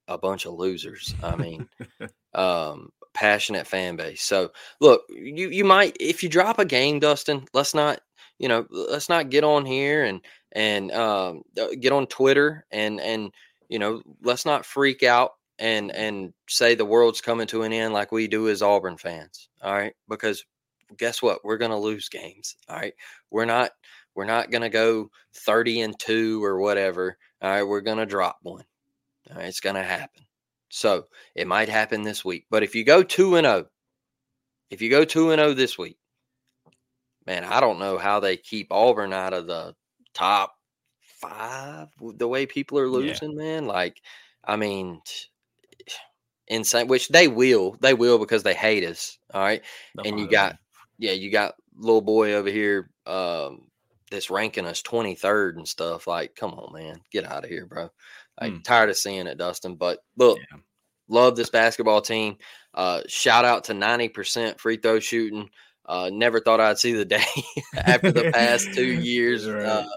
a 0.08 0.18
bunch 0.18 0.46
of 0.46 0.54
losers. 0.54 1.14
I 1.24 1.36
mean, 1.36 1.70
um 2.34 2.90
passionate 3.14 3.66
fan 3.66 3.96
base. 3.96 4.22
So 4.22 4.52
look, 4.80 5.04
you 5.10 5.50
you 5.50 5.64
might 5.64 5.98
if 6.00 6.22
you 6.22 6.30
drop 6.30 6.60
a 6.60 6.66
game, 6.66 7.00
Dustin, 7.00 7.46
let's 7.54 7.74
not 7.74 8.02
you 8.38 8.48
know 8.48 8.66
let's 8.70 9.10
not 9.10 9.30
get 9.30 9.44
on 9.44 9.66
here 9.66 10.06
and 10.06 10.22
and 10.52 10.92
um, 10.92 11.44
uh, 11.60 11.68
get 11.80 11.92
on 11.92 12.08
Twitter 12.08 12.66
and 12.72 13.00
and 13.02 13.34
you 13.70 13.80
know 13.80 14.02
let's 14.24 14.46
not 14.46 14.66
freak 14.66 15.04
out 15.04 15.32
and 15.60 15.92
and 15.92 16.34
say 16.48 16.76
the 16.76 16.86
world's 16.86 17.22
coming 17.22 17.48
to 17.48 17.64
an 17.64 17.74
end 17.74 17.94
like 17.94 18.12
we 18.12 18.28
do 18.28 18.50
as 18.50 18.62
Auburn 18.62 18.98
fans. 18.98 19.50
All 19.62 19.74
right, 19.74 19.94
because 20.08 20.44
guess 20.98 21.22
what? 21.22 21.44
We're 21.44 21.58
going 21.58 21.72
to 21.72 21.78
lose 21.78 22.10
games. 22.10 22.56
All 22.70 22.78
right, 22.78 22.94
we're 23.32 23.46
not 23.46 23.72
we're 24.16 24.26
not 24.26 24.52
going 24.52 24.62
to 24.62 24.70
go 24.70 25.10
thirty 25.34 25.82
and 25.82 25.98
two 26.00 26.44
or 26.44 26.60
whatever. 26.60 27.18
All 27.42 27.50
right, 27.50 27.64
we're 27.64 27.82
going 27.82 27.98
to 27.98 28.06
drop 28.06 28.38
one. 28.42 28.66
All 29.30 29.38
right, 29.38 29.48
it's 29.48 29.60
going 29.60 29.76
to 29.76 29.84
happen. 29.84 30.24
So 30.70 31.08
it 31.36 31.48
might 31.48 31.70
happen 31.70 32.04
this 32.04 32.26
week. 32.26 32.46
But 32.50 32.64
if 32.64 32.76
you 32.76 32.84
go 32.84 33.04
two 33.04 33.36
and 33.36 33.46
zero, 33.46 33.58
oh, 33.58 33.66
if 34.70 34.82
you 34.82 34.90
go 34.90 35.06
two 35.06 35.32
and 35.32 35.40
zero 35.40 35.52
oh 35.52 35.54
this 35.54 35.78
week, 35.78 35.98
man, 37.26 37.44
I 37.44 37.60
don't 37.60 37.80
know 37.80 37.98
how 37.98 38.20
they 38.20 38.38
keep 38.38 38.68
Auburn 38.72 39.14
out 39.14 39.34
of 39.34 39.48
the 39.48 39.76
top 40.14 40.54
five 41.02 41.88
the 42.00 42.28
way 42.28 42.46
people 42.46 42.80
are 42.80 42.90
losing, 42.90 43.32
yeah. 43.32 43.38
man. 43.38 43.66
Like, 43.66 44.02
I 44.44 44.56
mean, 44.56 45.02
insane. 46.48 46.88
Which 46.88 47.10
they 47.10 47.28
will, 47.28 47.78
they 47.80 47.94
will 47.94 48.20
because 48.20 48.44
they 48.44 48.54
hate 48.54 48.84
us. 48.84 49.18
All 49.34 49.42
right, 49.42 49.62
and 50.04 50.20
you 50.20 50.28
got, 50.28 50.58
yeah, 50.98 51.14
you 51.14 51.32
got 51.32 51.56
little 51.76 52.02
boy 52.02 52.34
over 52.34 52.50
here 52.50 52.90
um, 53.06 53.68
that's 54.12 54.30
ranking 54.30 54.66
us 54.66 54.82
twenty 54.82 55.16
third 55.16 55.58
and 55.58 55.68
stuff. 55.68 56.08
Like, 56.08 56.36
come 56.36 56.54
on, 56.54 56.74
man, 56.74 57.02
get 57.12 57.26
out 57.26 57.44
of 57.44 57.50
here, 57.50 57.66
bro. 57.66 57.90
I'm 58.38 58.60
mm. 58.60 58.64
tired 58.64 58.90
of 58.90 58.98
seeing 58.98 59.28
it, 59.28 59.38
Dustin. 59.38 59.76
But 59.76 60.00
look, 60.16 60.38
yeah. 60.38 60.58
love 61.08 61.36
this 61.36 61.50
basketball 61.50 62.02
team. 62.02 62.38
Uh, 62.74 63.02
shout 63.08 63.46
out 63.46 63.66
to 63.66 63.74
ninety 63.74 64.10
percent 64.10 64.60
free 64.60 64.78
throw 64.78 65.00
shooting. 65.00 65.50
Uh, 65.86 66.10
never 66.12 66.40
thought 66.40 66.60
I'd 66.60 66.78
see 66.78 66.94
the 66.94 67.06
day 67.06 67.24
after 67.76 68.12
the 68.12 68.32
past 68.32 68.74
two 68.74 68.86
years. 69.02 69.48
Right. 69.48 69.64
Uh, 69.64 69.88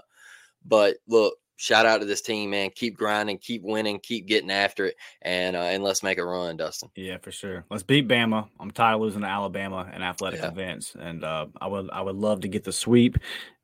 but 0.65 0.97
look, 1.07 1.35
shout 1.61 1.85
out 1.85 1.99
to 1.99 2.05
this 2.05 2.21
team, 2.21 2.49
man. 2.49 2.71
Keep 2.73 2.97
grinding, 2.97 3.37
keep 3.37 3.61
winning, 3.61 3.99
keep 3.99 4.25
getting 4.25 4.49
after 4.49 4.87
it, 4.87 4.95
and 5.21 5.55
uh, 5.55 5.59
and 5.59 5.83
let's 5.83 6.01
make 6.01 6.17
a 6.17 6.25
run, 6.25 6.57
Dustin. 6.57 6.89
Yeah, 6.95 7.17
for 7.21 7.31
sure. 7.31 7.65
Let's 7.69 7.83
beat 7.83 8.07
Bama. 8.07 8.49
I'm 8.59 8.71
tired 8.71 8.95
of 8.95 9.01
losing 9.01 9.21
to 9.21 9.27
Alabama 9.27 9.89
and 9.93 10.03
athletic 10.03 10.41
yeah. 10.41 10.47
events, 10.47 10.95
and 10.99 11.23
uh, 11.23 11.45
I 11.61 11.67
would 11.67 11.89
I 11.91 12.01
would 12.01 12.15
love 12.15 12.41
to 12.41 12.47
get 12.47 12.63
the 12.63 12.73
sweep. 12.73 13.17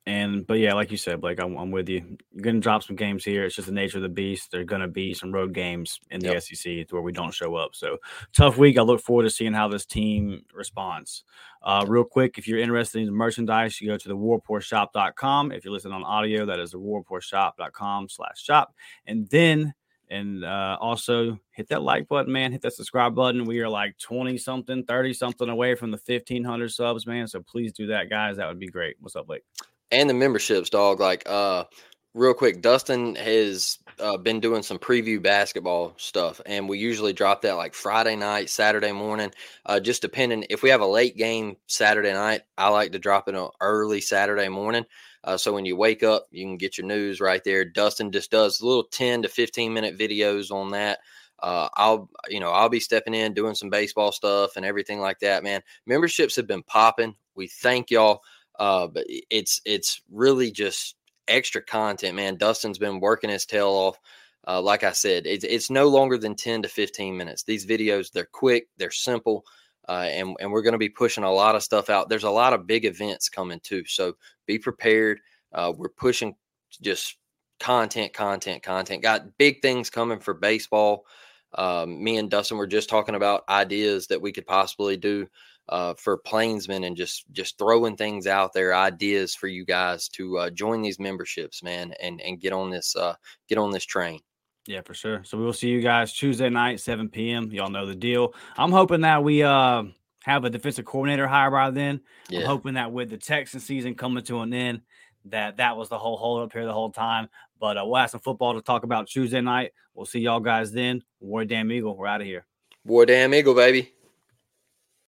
And 0.07 0.47
but 0.47 0.59
yeah, 0.59 0.73
like 0.73 0.89
you 0.89 0.95
said, 0.95 1.19
Blake, 1.19 1.37
I'm, 1.41 1.57
I'm 1.57 1.69
with 1.69 1.89
you. 1.89 2.17
You're 2.31 2.41
gonna 2.41 2.61
drop 2.61 2.81
some 2.81 2.95
games 2.95 3.25
here. 3.25 3.43
It's 3.43 3.55
just 3.55 3.65
the 3.65 3.73
nature 3.73 3.97
of 3.97 4.03
the 4.03 4.09
beast. 4.09 4.51
There's 4.51 4.65
gonna 4.65 4.87
be 4.87 5.13
some 5.13 5.33
road 5.33 5.53
games 5.53 5.99
in 6.09 6.21
the 6.21 6.31
yep. 6.31 6.41
SEC 6.41 6.89
where 6.91 7.01
we 7.01 7.11
don't 7.11 7.33
show 7.33 7.55
up. 7.55 7.75
So 7.75 7.97
tough 8.31 8.57
week. 8.57 8.77
I 8.77 8.83
look 8.83 9.01
forward 9.01 9.23
to 9.23 9.29
seeing 9.29 9.51
how 9.51 9.67
this 9.67 9.85
team 9.85 10.45
responds. 10.53 11.25
Uh, 11.61 11.83
real 11.85 12.05
quick, 12.05 12.37
if 12.37 12.47
you're 12.47 12.57
interested 12.57 13.05
in 13.05 13.13
merchandise, 13.13 13.81
you 13.81 13.89
go 13.89 13.97
to 13.97 14.07
the 14.07 14.15
warreportshop.com. 14.15 15.51
If 15.51 15.65
you're 15.65 15.73
listening 15.73 15.93
on 15.93 16.05
audio, 16.05 16.45
that 16.45 16.59
is 16.59 16.71
the 16.71 16.79
warreportshop.com 16.79 18.07
slash 18.07 18.41
shop. 18.41 18.73
And 19.07 19.27
then 19.27 19.73
and 20.09 20.45
uh, 20.45 20.77
also 20.79 21.37
hit 21.51 21.67
that 21.67 21.81
like 21.81 22.07
button, 22.07 22.31
man. 22.31 22.53
Hit 22.53 22.61
that 22.61 22.71
subscribe 22.71 23.13
button. 23.13 23.43
We 23.43 23.59
are 23.59 23.67
like 23.67 23.97
20 23.97 24.37
something, 24.37 24.85
30 24.85 25.11
something 25.11 25.49
away 25.49 25.75
from 25.75 25.91
the 25.91 25.99
1500 26.05 26.71
subs, 26.71 27.05
man. 27.05 27.27
So 27.27 27.41
please 27.41 27.73
do 27.73 27.87
that, 27.87 28.09
guys. 28.09 28.37
That 28.37 28.47
would 28.47 28.57
be 28.59 28.69
great. 28.69 28.95
What's 29.01 29.17
up, 29.17 29.27
Blake? 29.27 29.43
And 29.91 30.09
the 30.09 30.13
memberships, 30.13 30.69
dog. 30.69 30.99
Like, 30.99 31.23
uh, 31.27 31.65
real 32.13 32.33
quick, 32.33 32.61
Dustin 32.61 33.15
has 33.15 33.79
uh, 33.99 34.17
been 34.17 34.39
doing 34.39 34.63
some 34.63 34.79
preview 34.79 35.21
basketball 35.21 35.93
stuff, 35.97 36.41
and 36.45 36.67
we 36.67 36.79
usually 36.79 37.13
drop 37.13 37.41
that 37.43 37.53
like 37.53 37.73
Friday 37.73 38.15
night, 38.15 38.49
Saturday 38.49 38.91
morning, 38.91 39.31
uh, 39.65 39.79
just 39.79 40.01
depending. 40.01 40.45
If 40.49 40.63
we 40.63 40.69
have 40.69 40.81
a 40.81 40.87
late 40.87 41.17
game 41.17 41.57
Saturday 41.67 42.13
night, 42.13 42.41
I 42.57 42.69
like 42.69 42.91
to 42.93 42.99
drop 42.99 43.27
it 43.27 43.35
on 43.35 43.51
early 43.61 44.01
Saturday 44.01 44.49
morning. 44.49 44.85
Uh, 45.23 45.37
so 45.37 45.53
when 45.53 45.65
you 45.65 45.75
wake 45.75 46.03
up, 46.03 46.27
you 46.31 46.45
can 46.45 46.57
get 46.57 46.77
your 46.77 46.87
news 46.87 47.19
right 47.19 47.43
there. 47.43 47.65
Dustin 47.65 48.11
just 48.11 48.31
does 48.31 48.61
little 48.61 48.85
10 48.85 49.23
to 49.23 49.27
15 49.29 49.73
minute 49.73 49.97
videos 49.97 50.51
on 50.51 50.71
that. 50.71 50.99
Uh, 51.39 51.67
I'll, 51.75 52.09
you 52.29 52.39
know, 52.39 52.51
I'll 52.51 52.69
be 52.69 52.79
stepping 52.79 53.13
in, 53.13 53.33
doing 53.33 53.53
some 53.53 53.69
baseball 53.69 54.11
stuff 54.11 54.55
and 54.55 54.65
everything 54.65 54.99
like 54.99 55.19
that, 55.19 55.43
man. 55.43 55.61
Memberships 55.85 56.35
have 56.35 56.47
been 56.47 56.63
popping. 56.63 57.15
We 57.35 57.47
thank 57.47 57.91
y'all. 57.91 58.21
Uh, 58.57 58.87
but 58.87 59.05
it's 59.07 59.61
it's 59.65 60.01
really 60.11 60.51
just 60.51 60.95
extra 61.27 61.61
content, 61.61 62.15
man. 62.15 62.37
Dustin's 62.37 62.79
been 62.79 62.99
working 62.99 63.29
his 63.29 63.45
tail 63.45 63.69
off. 63.69 63.99
Uh, 64.47 64.61
like 64.61 64.83
I 64.83 64.93
said, 64.93 65.27
it's 65.27 65.43
it's 65.43 65.69
no 65.69 65.87
longer 65.87 66.17
than 66.17 66.35
ten 66.35 66.61
to 66.61 66.69
fifteen 66.69 67.17
minutes. 67.17 67.43
These 67.43 67.65
videos 67.65 68.11
they're 68.11 68.29
quick, 68.31 68.67
they're 68.77 68.91
simple, 68.91 69.45
uh, 69.89 70.07
and 70.09 70.35
and 70.39 70.51
we're 70.51 70.61
going 70.61 70.73
to 70.73 70.77
be 70.77 70.89
pushing 70.89 71.23
a 71.23 71.31
lot 71.31 71.55
of 71.55 71.63
stuff 71.63 71.89
out. 71.89 72.09
There's 72.09 72.23
a 72.23 72.29
lot 72.31 72.53
of 72.53 72.67
big 72.67 72.85
events 72.85 73.29
coming 73.29 73.59
too, 73.61 73.83
so 73.85 74.13
be 74.45 74.57
prepared. 74.57 75.19
Uh, 75.53 75.73
we're 75.75 75.89
pushing 75.89 76.35
just 76.81 77.17
content, 77.59 78.13
content, 78.13 78.63
content. 78.63 79.01
Got 79.03 79.37
big 79.37 79.61
things 79.61 79.89
coming 79.89 80.19
for 80.19 80.33
baseball. 80.33 81.05
Um, 81.53 82.03
me 82.03 82.17
and 82.17 82.29
Dustin 82.29 82.57
were 82.57 82.67
just 82.67 82.89
talking 82.89 83.15
about 83.15 83.43
ideas 83.49 84.07
that 84.07 84.21
we 84.21 84.31
could 84.31 84.45
possibly 84.45 84.97
do 84.97 85.27
uh, 85.69 85.93
for 85.95 86.17
Plainsmen 86.17 86.83
and 86.85 86.95
just 86.95 87.25
just 87.31 87.57
throwing 87.57 87.95
things 87.95 88.27
out 88.27 88.53
there, 88.53 88.75
ideas 88.75 89.35
for 89.35 89.47
you 89.47 89.65
guys 89.65 90.07
to 90.09 90.37
uh, 90.37 90.49
join 90.49 90.81
these 90.81 90.99
memberships, 90.99 91.63
man, 91.63 91.93
and 92.01 92.21
and 92.21 92.39
get 92.39 92.53
on 92.53 92.69
this 92.69 92.95
uh, 92.95 93.15
get 93.49 93.57
on 93.57 93.71
this 93.71 93.85
train. 93.85 94.19
Yeah, 94.67 94.81
for 94.81 94.93
sure. 94.93 95.23
So 95.23 95.37
we'll 95.37 95.53
see 95.53 95.69
you 95.69 95.81
guys 95.81 96.13
Tuesday 96.13 96.49
night, 96.49 96.81
7 96.81 97.07
p.m. 97.07 97.49
Y'all 97.51 97.69
know 97.69 97.85
the 97.85 97.95
deal. 97.95 98.33
I'm 98.57 98.71
hoping 98.71 99.01
that 99.01 99.23
we 99.23 99.43
uh 99.43 99.83
have 100.23 100.43
a 100.43 100.49
defensive 100.49 100.83
coordinator 100.83 101.25
hire 101.25 101.49
by 101.49 101.71
then. 101.71 102.01
Yeah. 102.29 102.41
I'm 102.41 102.47
hoping 102.47 102.73
that 102.73 102.91
with 102.91 103.09
the 103.09 103.17
Texan 103.17 103.61
season 103.61 103.95
coming 103.95 104.23
to 104.25 104.41
an 104.41 104.53
end, 104.53 104.81
that 105.25 105.57
that 105.57 105.77
was 105.77 105.87
the 105.87 105.97
whole 105.97 106.17
hold 106.17 106.43
up 106.43 106.51
here 106.51 106.65
the 106.65 106.73
whole 106.73 106.91
time. 106.91 107.29
But 107.59 107.77
uh, 107.77 107.83
we'll 107.85 107.95
have 108.01 108.11
some 108.11 108.19
football 108.19 108.53
to 108.53 108.61
talk 108.61 108.83
about 108.83 109.07
Tuesday 109.07 109.41
night. 109.41 109.71
We'll 109.93 110.05
see 110.05 110.19
y'all 110.19 110.41
guys 110.41 110.71
then. 110.71 111.01
War 111.21 111.45
Damn 111.45 111.71
Eagle, 111.71 111.95
we're 111.95 112.07
out 112.07 112.21
of 112.21 112.27
here. 112.27 112.45
War 112.83 113.05
Damn 113.05 113.33
Eagle, 113.33 113.55
baby. 113.55 113.93